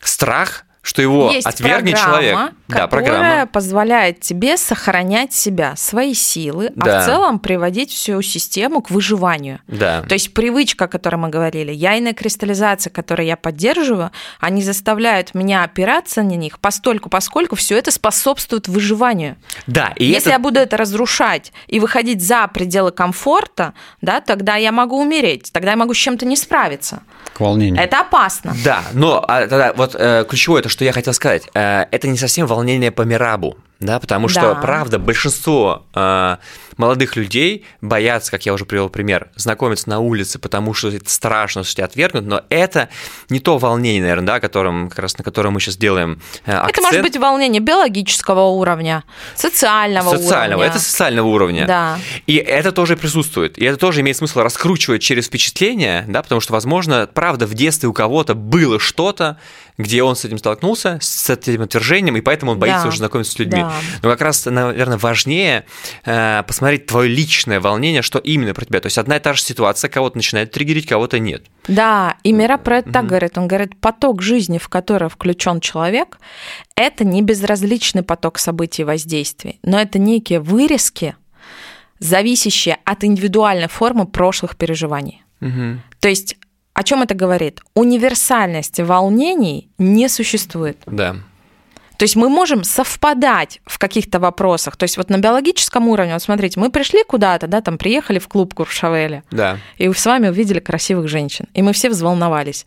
[0.00, 2.52] страх, что его Есть отвергнет человек.
[2.68, 3.46] Да, программа.
[3.46, 6.98] позволяет тебе сохранять себя, свои силы, да.
[6.98, 9.58] а в целом приводить всю систему к выживанию.
[9.66, 10.02] Да.
[10.02, 15.64] То есть привычка, о которой мы говорили, яйная кристаллизация, которую я поддерживаю, они заставляют меня
[15.64, 19.36] опираться на них постольку, поскольку все это способствует выживанию.
[19.66, 20.30] Да, и Если это...
[20.30, 25.72] я буду это разрушать и выходить за пределы комфорта, да, тогда я могу умереть, тогда
[25.72, 27.02] я могу с чем-то не справиться.
[27.36, 27.82] К волнению.
[27.82, 28.56] Это опасно.
[28.64, 32.16] Да, но а, тогда вот э, ключевое то, что я хотел сказать, э, это не
[32.16, 34.54] совсем волнение по Мирабу, да, потому что, да.
[34.54, 36.36] правда, большинство э,
[36.78, 41.62] молодых людей боятся, как я уже привел пример, знакомиться на улице, потому что это страшно,
[41.62, 42.88] что тебя отвергнут, но это
[43.28, 46.70] не то волнение, наверное, да, которым, как раз на котором мы сейчас делаем акцент.
[46.70, 50.74] Это может быть волнение биологического уровня, социального, социального уровня.
[50.74, 51.66] это социального уровня.
[51.66, 51.98] Да.
[52.26, 53.58] И это тоже присутствует.
[53.58, 57.88] И это тоже имеет смысл раскручивать через впечатление, да, потому что, возможно, правда, в детстве
[57.88, 59.38] у кого-то было что-то,
[59.78, 62.88] где он с этим столкнулся, с этим отвержением, и поэтому он боится да.
[62.88, 63.60] уже знакомиться с людьми.
[63.60, 63.65] Да.
[64.02, 65.64] Но как раз, наверное, важнее
[66.04, 68.80] э, посмотреть твое личное волнение, что именно про тебя.
[68.80, 71.44] То есть одна и та же ситуация, кого-то начинает триггерить, кого-то нет.
[71.68, 72.92] Да, и Мира про это mm-hmm.
[72.92, 73.38] так говорит.
[73.38, 76.18] Он говорит, поток жизни, в который включен человек,
[76.74, 81.16] это не безразличный поток событий и воздействий, но это некие вырезки,
[81.98, 85.22] зависящие от индивидуальной формы прошлых переживаний.
[85.40, 85.80] Угу.
[86.00, 86.36] То есть
[86.76, 87.62] о чем это говорит?
[87.72, 90.76] Универсальности волнений не существует.
[90.84, 91.16] Да.
[91.98, 94.76] То есть мы можем совпадать в каких-то вопросах.
[94.76, 98.28] То есть вот на биологическом уровне, вот смотрите, мы пришли куда-то, да, там приехали в
[98.28, 99.58] клуб Куршавеля, да.
[99.78, 102.66] и с вами увидели красивых женщин, и мы все взволновались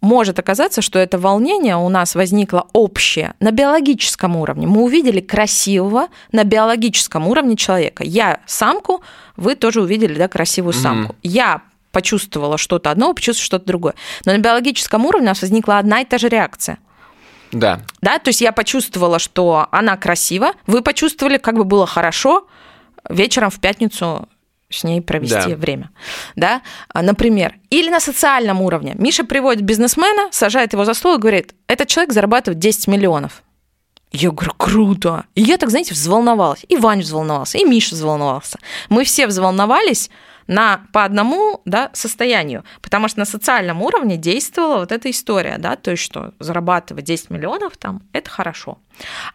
[0.00, 4.66] может оказаться, что это волнение у нас возникло общее на биологическом уровне.
[4.66, 8.04] Мы увидели красивого на биологическом уровне человека.
[8.04, 9.02] Я самку,
[9.36, 11.12] вы тоже увидели да, красивую самку.
[11.14, 11.16] Mm.
[11.22, 11.62] Я
[11.92, 13.94] почувствовала что-то одно, почувствовала что-то другое.
[14.24, 16.78] Но на биологическом уровне у нас возникла одна и та же реакция.
[17.52, 17.80] Да.
[18.00, 22.46] Да, то есть я почувствовала, что она красива, вы почувствовали, как бы было хорошо
[23.08, 24.28] вечером в пятницу
[24.68, 25.56] с ней провести да.
[25.56, 25.90] время.
[26.34, 26.62] Да?
[26.88, 28.94] А, например, или на социальном уровне.
[28.98, 33.42] Миша приводит бизнесмена, сажает его за стол и говорит, этот человек зарабатывает 10 миллионов.
[34.12, 35.24] Я говорю, круто.
[35.34, 36.64] И я так, знаете, взволновалась.
[36.68, 38.58] И Ваня взволновался, и Миша взволновался.
[38.88, 40.10] Мы все взволновались,
[40.46, 45.76] на, по одному да, состоянию, потому что на социальном уровне действовала вот эта история, да,
[45.76, 48.78] то есть что зарабатывать 10 миллионов там, это хорошо.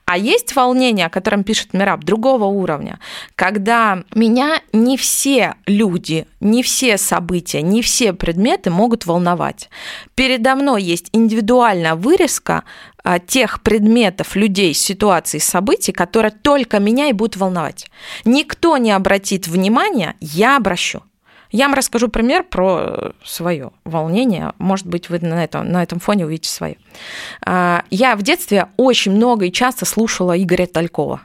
[0.06, 3.00] А есть волнение, о котором пишет Мираб, другого уровня,
[3.36, 9.70] когда меня не все люди, не все события, не все предметы могут волновать.
[10.16, 12.64] Передо мной есть индивидуальная вырезка
[13.26, 17.90] тех предметов, людей, ситуаций, событий, которые только меня и будут волновать.
[18.26, 21.04] Никто не обратит внимания, я обращу.
[21.52, 24.54] Я вам расскажу пример про свое волнение.
[24.58, 26.78] Может быть, вы на этом, на этом фоне увидите свое.
[27.46, 31.22] А, я в детстве очень много и часто слушала Игоря Талькова.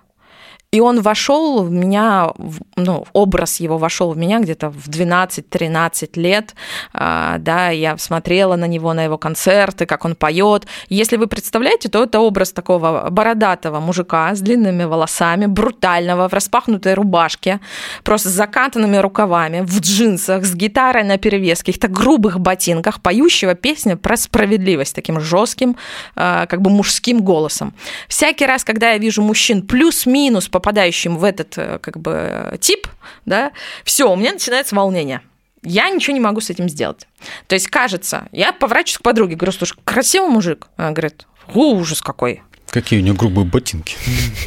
[0.73, 2.33] И он вошел в меня,
[2.77, 6.55] ну, образ его вошел в меня где-то в 12-13 лет,
[6.93, 10.67] а, да, я смотрела на него, на его концерты, как он поет.
[10.89, 16.95] Если вы представляете, то это образ такого бородатого мужика с длинными волосами, брутального, в распахнутой
[16.95, 17.61] рубашке,
[18.03, 23.97] просто с закатанными рукавами, в джинсах, с гитарой на перевес, каких-то грубых ботинках, поющего песню
[23.97, 25.77] про справедливость таким жестким,
[26.17, 27.73] а, как бы мужским голосом.
[28.09, 32.89] Всякий раз, когда я вижу мужчин плюс-минус попадающим в этот э, как бы тип,
[33.27, 33.53] да,
[33.85, 35.21] все, у меня начинается волнение.
[35.63, 37.07] Я ничего не могу с этим сделать.
[37.47, 40.69] То есть, кажется, я поворачиваюсь к подруге, говорю, слушай, красивый мужик.
[40.77, 42.43] Она говорит, ужас какой.
[42.71, 43.97] Какие у нее грубые ботинки.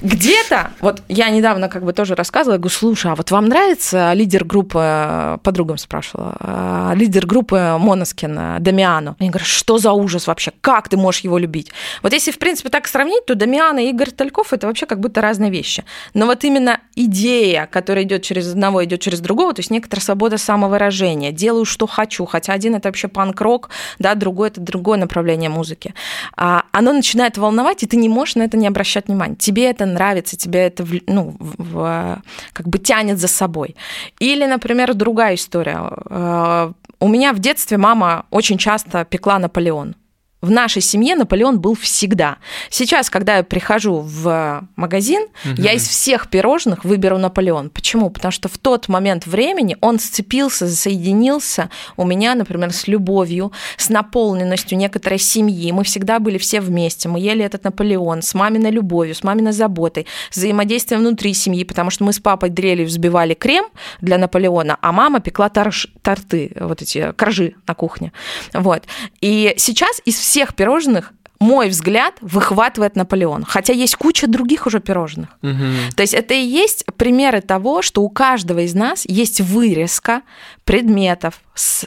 [0.02, 4.44] Где-то, вот я недавно как бы тоже рассказывала, говорю, слушай, а вот вам нравится лидер
[4.44, 9.16] группы, подругам спрашивала, а, лидер группы Моноскин Дамиану?
[9.20, 11.72] Они говорят, что за ужас вообще, как ты можешь его любить?
[12.04, 15.22] Вот если, в принципе, так сравнить, то Дамиан и Игорь Тальков это вообще как будто
[15.22, 15.86] разные вещи.
[16.14, 20.38] Но вот именно идея, которая идет через одного, идет через другого, то есть некоторая свобода
[20.38, 25.94] самовыражения, делаю, что хочу, хотя один это вообще панк-рок, да, другой это другое направление музыки.
[26.36, 29.36] А, оно начинает волновать, и ты не можешь на это не обращать внимания.
[29.36, 32.22] Тебе это нравится, тебе это ну, в,
[32.54, 33.76] как бы тянет за собой.
[34.20, 35.80] Или, например, другая история.
[36.10, 39.96] Э, у меня в детстве мама очень часто пекла Наполеон.
[40.42, 42.38] В нашей семье Наполеон был всегда.
[42.70, 45.62] Сейчас, когда я прихожу в магазин, угу.
[45.62, 47.70] я из всех пирожных выберу Наполеон.
[47.70, 48.10] Почему?
[48.10, 53.90] Потому что в тот момент времени он сцепился, соединился у меня, например, с любовью, с
[53.90, 55.74] наполненностью некоторой семьи.
[55.74, 57.10] Мы всегда были все вместе.
[57.10, 62.06] Мы ели этот Наполеон с маминой любовью, с маминой заботой, взаимодействием внутри семьи, потому что
[62.06, 63.66] мы с папой дрели взбивали крем
[64.00, 68.14] для Наполеона, а мама пекла торж, торты, вот эти коржи на кухне.
[68.54, 68.84] Вот.
[69.20, 75.30] И сейчас из всех пирожных мой взгляд выхватывает Наполеон, хотя есть куча других уже пирожных.
[75.42, 75.96] Угу.
[75.96, 80.22] То есть это и есть примеры того, что у каждого из нас есть вырезка
[80.66, 81.40] предметов,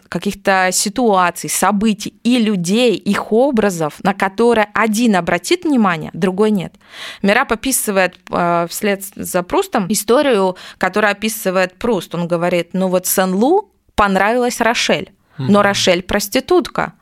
[0.09, 6.75] каких-то ситуаций, событий и людей, их образов, на которые один обратит внимание, другой нет.
[7.21, 12.15] Мирап описывает э, вслед за Прустом историю, которую описывает Пруст.
[12.15, 16.95] Он говорит, ну вот Сен-Лу понравилась Рошель, но Рошель проститутка.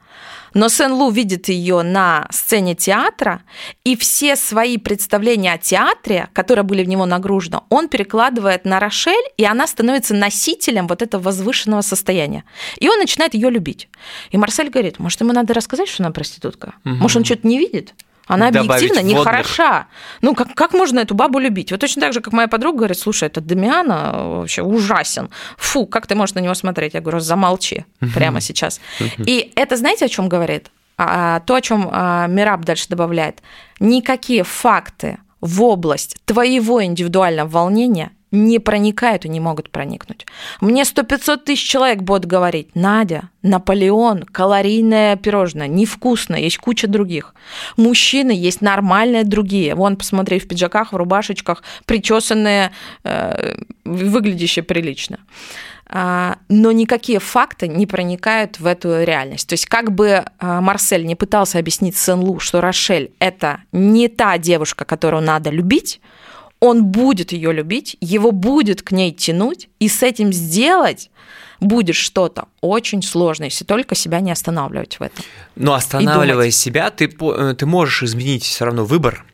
[0.54, 3.42] Но Сен-Лу видит ее на сцене театра,
[3.84, 9.14] и все свои представления о театре, которые были в него нагружены, он перекладывает на Рошель,
[9.36, 12.44] и она становится носителем вот этого возвышенного состояния.
[12.78, 13.88] И он начинает ее любить.
[14.30, 16.74] И Марсель говорит, может, ему надо рассказать, что она проститутка?
[16.84, 16.94] Угу.
[16.94, 17.94] Может, он что-то не видит?
[18.30, 19.86] Она объективно не хороша.
[20.22, 21.72] Ну, как, как можно эту бабу любить?
[21.72, 25.30] Вот точно так же, как моя подруга говорит, слушай, этот Дамиана вообще ужасен.
[25.56, 26.94] Фу, как ты можешь на него смотреть?
[26.94, 28.80] Я говорю, замолчи прямо сейчас.
[29.18, 30.70] И это знаете, о чем говорит?
[30.96, 33.42] А, то, о чем а, Мираб дальше добавляет.
[33.80, 40.26] Никакие факты в область твоего индивидуального волнения не проникают и не могут проникнуть.
[40.60, 47.34] Мне 100-500 тысяч человек будут говорить, Надя, Наполеон, калорийное пирожное, невкусно, есть куча других.
[47.76, 49.74] Мужчины есть нормальные другие.
[49.74, 52.70] Вон, посмотри, в пиджаках, в рубашечках, причесанные,
[53.04, 53.54] э,
[53.84, 55.18] выглядящие прилично.
[55.92, 59.48] а, но никакие факты не проникают в эту реальность.
[59.48, 64.38] То есть как бы а, Марсель не пытался объяснить Сен-Лу, что Рошель– это не та
[64.38, 66.00] девушка, которую надо любить,
[66.60, 71.10] он будет ее любить, его будет к ней тянуть, и с этим сделать
[71.58, 75.24] будет что-то очень сложное, если только себя не останавливать в этом.
[75.56, 79.24] Но останавливая себя, ты, э, ты можешь изменить все равно выбор,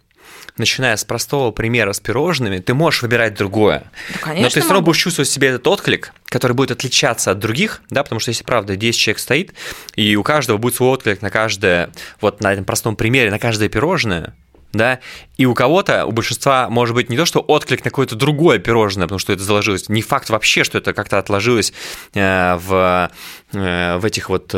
[0.59, 3.91] начиная с простого примера с пирожными, ты можешь выбирать другое.
[4.13, 7.31] Да, конечно, но ты все равно будешь чувствовать в себе этот отклик, который будет отличаться
[7.31, 9.55] от других, да, потому что если правда 10 человек стоит,
[9.95, 13.69] и у каждого будет свой отклик на каждое, вот на этом простом примере, на каждое
[13.69, 14.35] пирожное,
[14.73, 15.01] да,
[15.37, 19.07] и у кого-то, у большинства, может быть, не то, что отклик на какое-то другое пирожное,
[19.07, 21.73] потому что это заложилось, не факт вообще, что это как-то отложилось
[22.15, 23.11] э, в,
[23.53, 24.55] э, в этих вот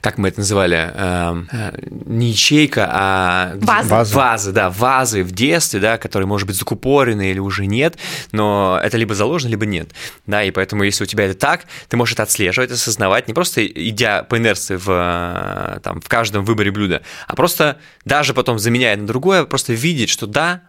[0.00, 1.72] как мы это называли, эм, э,
[2.06, 4.14] не ячейка, а вазы.
[4.14, 7.96] вазы, да, вазы в детстве, да, которые, может быть, закупорены или уже нет,
[8.32, 9.90] но это либо заложено, либо нет,
[10.26, 13.66] да, и поэтому, если у тебя это так, ты можешь это отслеживать, осознавать, не просто
[13.66, 18.96] идя по инерции в, э, там, в каждом выборе блюда, а просто даже потом заменяя
[18.96, 20.62] на другое, просто видеть, что да,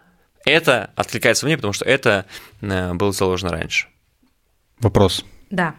[0.44, 2.26] это откликается мне, потому что это
[2.60, 3.88] э, было заложено раньше.
[4.78, 5.24] Вопрос.
[5.50, 5.74] Да.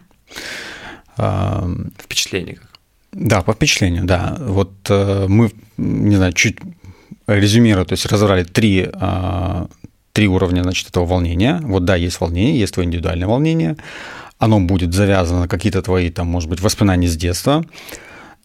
[1.98, 2.71] Впечатление как?
[3.12, 4.36] Да, по впечатлению, да.
[4.40, 6.56] Вот э, мы, не знаю, чуть
[7.26, 9.66] резюмируя, то есть разобрали три, э,
[10.12, 11.60] три уровня значит, этого волнения.
[11.62, 13.76] Вот да, есть волнение, есть твое индивидуальное волнение.
[14.38, 17.64] Оно будет завязано на какие-то твои, там, может быть, воспоминания с детства.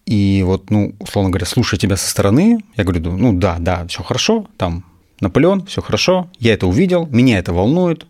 [0.05, 4.03] И вот, ну, условно говоря, слушая тебя со стороны, я говорю, ну да, да, все
[4.03, 4.85] хорошо, там
[5.19, 8.05] Наполеон, все хорошо, я это увидел, меня это волнует,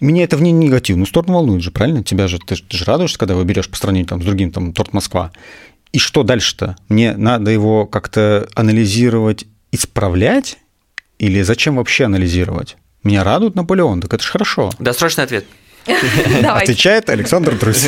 [0.00, 2.02] меня это в ней негативную сторону волнует же, правильно?
[2.02, 4.92] Тебя же, ты, ты же радуешься, когда выберешь по сравнению там, с другим, там, торт
[4.92, 5.32] Москва.
[5.92, 6.76] И что дальше-то?
[6.88, 10.58] Мне надо его как-то анализировать, исправлять?
[11.18, 12.76] Или зачем вообще анализировать?
[13.02, 14.70] Меня радует Наполеон, так это же хорошо.
[14.78, 15.44] Досрочный ответ.
[16.44, 17.86] Отвечает Александр Друзь.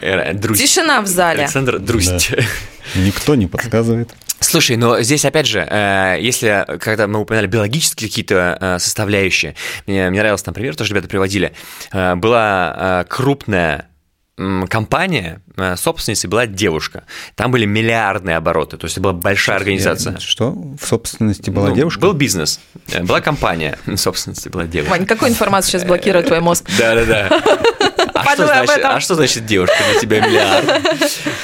[0.00, 1.44] Э, Тишина в зале.
[1.44, 2.10] Александр Друзь.
[2.94, 4.10] Никто не подсказывает.
[4.40, 9.54] Слушай, но здесь опять же, э, если когда мы упоминали биологические какие-то э, составляющие,
[9.86, 11.52] мне, мне нравился, например, то, что ребята приводили,
[11.92, 13.87] э, была крупная
[14.68, 15.40] компания,
[15.76, 17.04] собственницей была девушка.
[17.34, 20.18] Там были миллиардные обороты, то есть это была большая организация.
[20.18, 20.52] Что?
[20.52, 22.00] В собственности была ну, девушка?
[22.00, 22.60] Был бизнес,
[23.02, 24.90] была компания, в собственности была девушка.
[24.90, 26.64] Вань, какую информацию сейчас блокирует твой мозг?
[26.78, 27.28] Да-да-да.
[28.14, 30.82] А что, значит, а что значит девушка для тебя миллиард?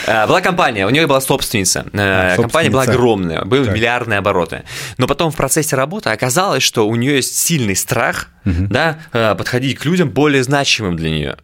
[0.06, 1.86] А, была компания, у нее была собственница.
[1.92, 3.74] А, компания была огромная, были так.
[3.74, 4.64] миллиардные обороты.
[4.98, 8.66] Но потом в процессе работы оказалось, что у нее есть сильный страх угу.
[8.68, 11.36] да, подходить к людям более значимым для нее.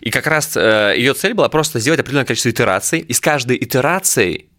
[0.00, 3.56] И как раз э, ее цель была просто сделать определенное количество итераций, и с каждой
[3.56, 4.49] итерацией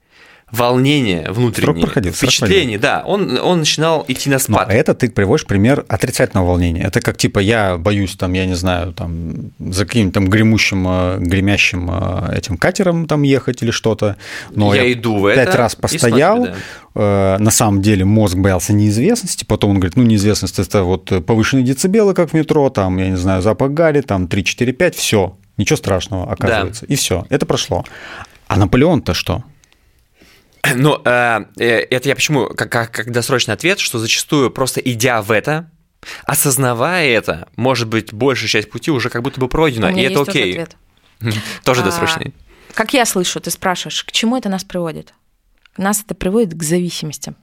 [0.52, 4.68] волнение внутреннее, проходил, впечатление, да, он, он начинал идти на спад.
[4.68, 6.84] Но это ты приводишь пример отрицательного волнения.
[6.84, 11.18] Это как типа я боюсь там, я не знаю, там за каким-то там гремущим, э,
[11.20, 14.18] гремящим э, этим катером там ехать или что-то.
[14.52, 16.56] Но я, я иду в пять это раз постоял, смотрю,
[16.96, 17.36] да.
[17.36, 21.66] Э, на самом деле мозг боялся неизвестности, потом он говорит, ну неизвестность это вот повышенные
[21.66, 25.38] децибелы, как в метро, там, я не знаю, запах гари, там 3, 4, 5, все,
[25.58, 26.94] ничего страшного оказывается, да.
[26.94, 27.86] и все, это прошло.
[28.48, 29.46] А Наполеон-то что?
[30.76, 35.22] Ну, э, э, это я почему, как, как, как досрочный ответ, что зачастую просто идя
[35.22, 35.70] в это,
[36.26, 40.54] осознавая это, может быть, большая часть пути уже как будто бы пройдена, и это окей.
[40.54, 40.78] Тоже, ответ.
[41.64, 42.34] тоже а, досрочный.
[42.74, 45.14] Как я слышу, ты спрашиваешь, к чему это нас приводит?
[45.78, 47.34] Нас это приводит к зависимости.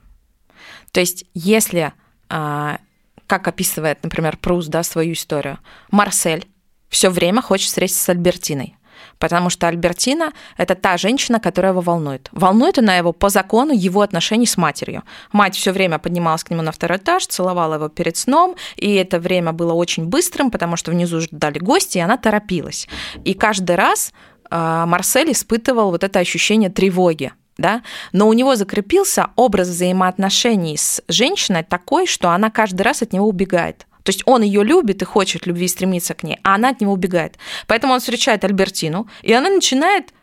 [0.93, 1.93] То есть, если,
[2.29, 2.79] а,
[3.27, 5.59] как описывает, например, Прус, да, свою историю,
[5.91, 6.47] Марсель
[6.89, 8.78] все время хочет встретиться с Альбертиной
[9.19, 12.29] потому что Альбертина– это та женщина, которая его волнует.
[12.33, 15.03] Волнует она его по закону его отношений с матерью.
[15.33, 19.19] Мать все время поднималась к нему на второй этаж, целовала его перед сном, и это
[19.19, 22.89] время было очень быстрым, потому что внизу ждали гости, и она торопилась.
[23.25, 24.13] И каждый раз
[24.51, 31.03] а, Марсель испытывал вот это ощущение тревоги, да, но у него закрепился образ взаимоотношений с
[31.09, 33.88] женщиной такой, что она каждый раз от него убегает.
[34.09, 36.95] То есть он ее любит и хочет любви стремиться к ней, а она от него
[36.95, 37.37] убегает.
[37.67, 40.15] Поэтому он встречает Альбертину, и она начинает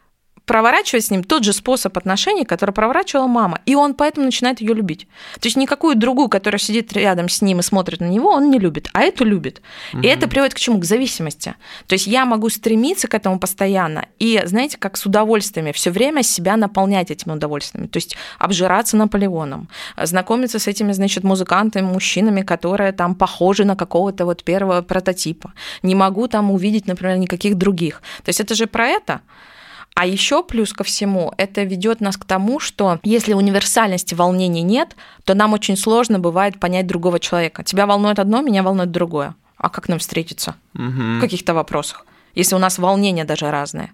[0.45, 3.61] проворачивать с ним тот же способ отношений, который проворачивала мама.
[3.65, 5.07] И он поэтому начинает ее любить.
[5.39, 8.59] То есть никакую другую, которая сидит рядом с ним и смотрит на него, он не
[8.59, 9.61] любит, а эту любит.
[9.93, 10.01] Угу.
[10.01, 10.79] И это приводит к чему?
[10.79, 11.55] К зависимости.
[11.87, 16.23] То есть я могу стремиться к этому постоянно и, знаете, как с удовольствиями, все время
[16.23, 17.87] себя наполнять этими удовольствиями.
[17.87, 19.67] То есть обжираться Наполеоном,
[20.01, 25.53] знакомиться с этими, значит, музыкантами, мужчинами, которые там похожи на какого-то вот первого прототипа.
[25.83, 28.01] Не могу там увидеть, например, никаких других.
[28.23, 29.21] То есть это же про это.
[29.95, 34.95] А еще плюс ко всему, это ведет нас к тому, что если универсальности волнений нет,
[35.23, 37.63] то нам очень сложно бывает понять другого человека.
[37.63, 39.35] Тебя волнует одно, меня волнует другое.
[39.57, 40.83] а как нам встретиться угу.
[41.17, 43.91] в каких-то вопросах, если у нас волнения даже разные.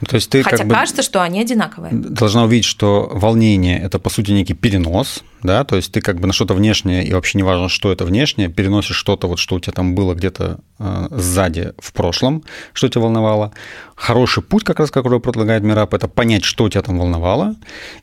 [0.00, 1.92] Ну, то есть ты Хотя как кажется, бы что они одинаковые.
[1.92, 6.26] Должна увидеть, что волнение– это, по сути, некий перенос, да, то есть ты как бы
[6.26, 9.60] на что-то внешнее, и вообще не важно, что это внешнее, переносишь что-то, вот что у
[9.60, 12.42] тебя там было где-то э, сзади в прошлом,
[12.72, 13.52] что тебя волновало.
[13.94, 17.56] Хороший путь, как раз, который предлагает Мирап, это понять, что у тебя там волновало,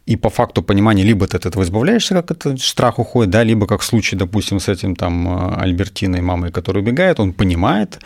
[0.05, 3.67] и по факту понимания либо ты от этого избавляешься, как это страх уходит, да, либо
[3.67, 7.99] как в случае, допустим, с этим там э, Альбертиной, мамой, которая убегает, он понимает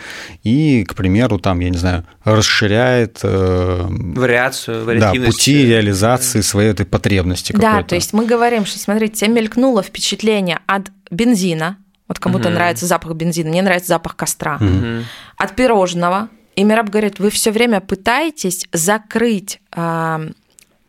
[0.43, 6.85] и, к примеру, там, я не знаю, расширяет э, вариацию, да, пути реализации своей этой
[6.85, 7.53] потребности.
[7.53, 12.55] Да, то есть мы говорим, что, смотрите, тебе мелькнуло впечатление от бензина, вот кому-то угу.
[12.55, 15.03] нравится запах бензина, мне нравится запах костра, угу.
[15.37, 16.29] от пирожного.
[16.55, 19.59] И Мираб говорит, вы все время пытаетесь закрыть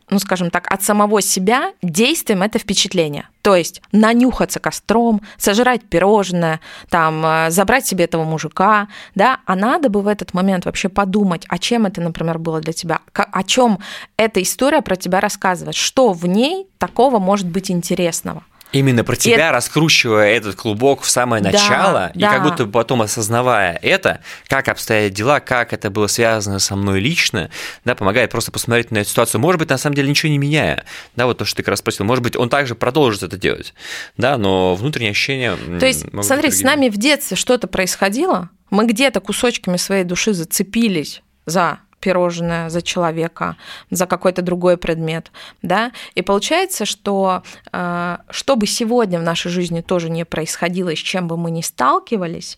[0.09, 3.27] ну, скажем так, от самого себя действием это впечатление.
[3.41, 9.89] То есть нанюхаться костром, сожрать пирожное, там, э, забрать себе этого мужика, да, а надо
[9.89, 13.79] бы в этот момент вообще подумать, о чем это, например, было для тебя, о чем
[14.17, 18.43] эта история про тебя рассказывает, что в ней такого может быть интересного.
[18.71, 19.51] Именно про тебя, это...
[19.53, 22.33] раскручивая этот клубок в самое начало, да, и да.
[22.33, 27.49] как будто потом осознавая это, как обстоят дела, как это было связано со мной лично,
[27.83, 29.41] да, помогает просто посмотреть на эту ситуацию.
[29.41, 31.79] Может быть, на самом деле ничего не меняя, да, вот то, что ты как раз
[31.79, 33.73] спросил, может быть, он также продолжит это делать,
[34.17, 35.57] да, но внутренние ощущения.
[35.79, 41.23] То есть, смотри, с нами в детстве что-то происходило, мы где-то кусочками своей души зацепились
[41.47, 43.55] за пирожное за человека,
[43.91, 45.31] за какой-то другой предмет,
[45.61, 50.99] да, и получается, что э, что бы сегодня в нашей жизни тоже не происходило, с
[50.99, 52.57] чем бы мы ни сталкивались,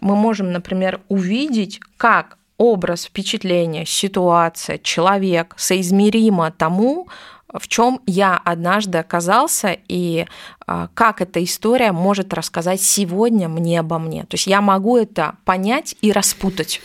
[0.00, 7.08] мы можем, например, увидеть, как образ, впечатление, ситуация, человек соизмеримо тому,
[7.52, 10.26] в чем я однажды оказался и
[10.66, 14.22] э, как эта история может рассказать сегодня мне обо мне.
[14.22, 16.80] То есть я могу это понять и распутать.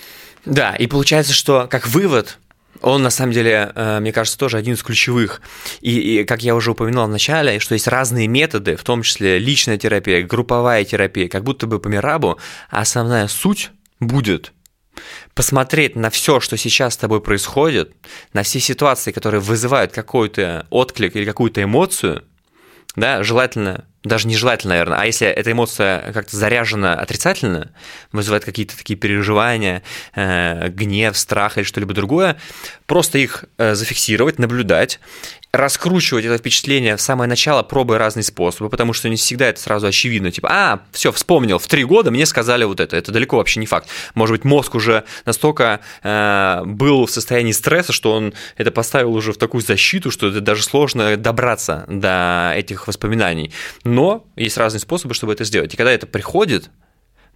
[0.46, 2.40] Да, и получается, что как вывод
[2.82, 5.42] он, на самом деле, э, мне кажется, тоже один из ключевых.
[5.82, 9.38] И, и как я уже упоминал в начале, что есть разные методы, в том числе
[9.38, 12.40] личная терапия, групповая терапия, как будто бы по Мирабу,
[12.70, 14.52] а основная суть будет
[15.36, 17.94] посмотреть на все, что сейчас с тобой происходит,
[18.34, 22.24] на все ситуации, которые вызывают какой-то отклик или какую-то эмоцию,
[22.96, 27.72] да, желательно даже нежелательно, наверное, а если эта эмоция как-то заряжена отрицательно,
[28.12, 29.84] вызывает какие-то такие переживания,
[30.16, 32.38] э, гнев, страх или что-либо другое,
[32.92, 35.00] просто их э, зафиксировать, наблюдать
[35.54, 39.88] раскручивать это впечатление в самое начало, пробуя разные способы, потому что не всегда это сразу
[39.88, 40.30] очевидно.
[40.30, 42.98] Типа, а, все, вспомнил, в три года мне сказали вот это.
[42.98, 43.88] Это далеко вообще не факт.
[44.14, 49.32] Может быть, мозг уже настолько э, был в состоянии стресса, что он это поставил уже
[49.32, 53.54] в такую защиту, что это даже сложно добраться до этих воспоминаний.
[53.86, 55.74] Но есть разные способы, чтобы это сделать.
[55.74, 56.70] И когда это приходит,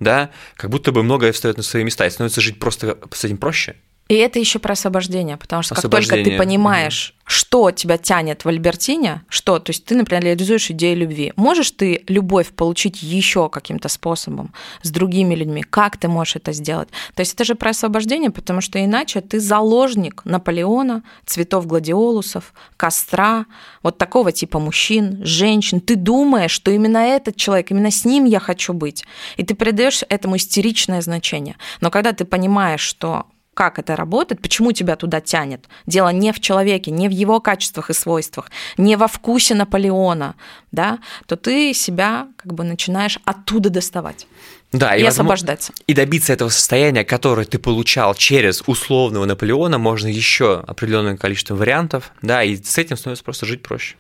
[0.02, 3.38] да, как будто бы многое встает на свои места, и становится жить просто с этим
[3.38, 3.78] проще.
[4.08, 8.48] И это еще про освобождение, потому что как только ты понимаешь, что тебя тянет в
[8.48, 13.90] Альбертине, что, то есть ты, например, реализуешь идею любви, можешь ты любовь получить еще каким-то
[13.90, 14.54] способом
[14.84, 16.90] с другими людьми, как ты можешь это сделать?
[17.16, 23.48] То есть это же про освобождение, потому что иначе ты заложник Наполеона, цветов гладиолусов, костра,
[23.82, 25.82] вот такого типа мужчин, женщин.
[25.82, 29.04] Ты думаешь, что именно этот человек, именно с ним я хочу быть,
[29.38, 31.56] и ты придаешь этому истеричное значение.
[31.82, 33.26] Но когда ты понимаешь, что
[33.56, 35.66] как это работает, почему тебя туда тянет.
[35.88, 40.36] Дело не в человеке, не в его качествах и свойствах, не во вкусе Наполеона,
[40.72, 44.28] да, то ты себя как бы начинаешь оттуда доставать.
[44.74, 45.72] Да, и, и освобождаться.
[45.88, 52.12] И добиться этого состояния, которое ты получал через условного Наполеона, можно еще определенное количество вариантов,
[52.22, 53.96] да, и с этим становится просто жить проще.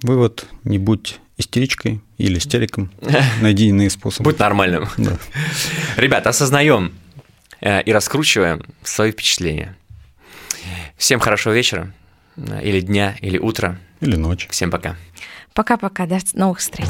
[0.00, 2.90] Вывод– не будь истеричкой или истериком,
[3.42, 4.30] найди иные способы.
[4.30, 4.88] Будь нормальным.
[4.96, 5.18] Да.
[5.96, 6.94] Ребят, осознаем,
[7.84, 9.76] и раскручиваем свои впечатления.
[10.96, 11.92] Всем хорошего вечера,
[12.36, 13.78] э, или дня, или утра.
[14.00, 14.48] Или ночи.
[14.50, 14.96] Всем пока.
[15.54, 16.88] Пока-пока, до новых встреч.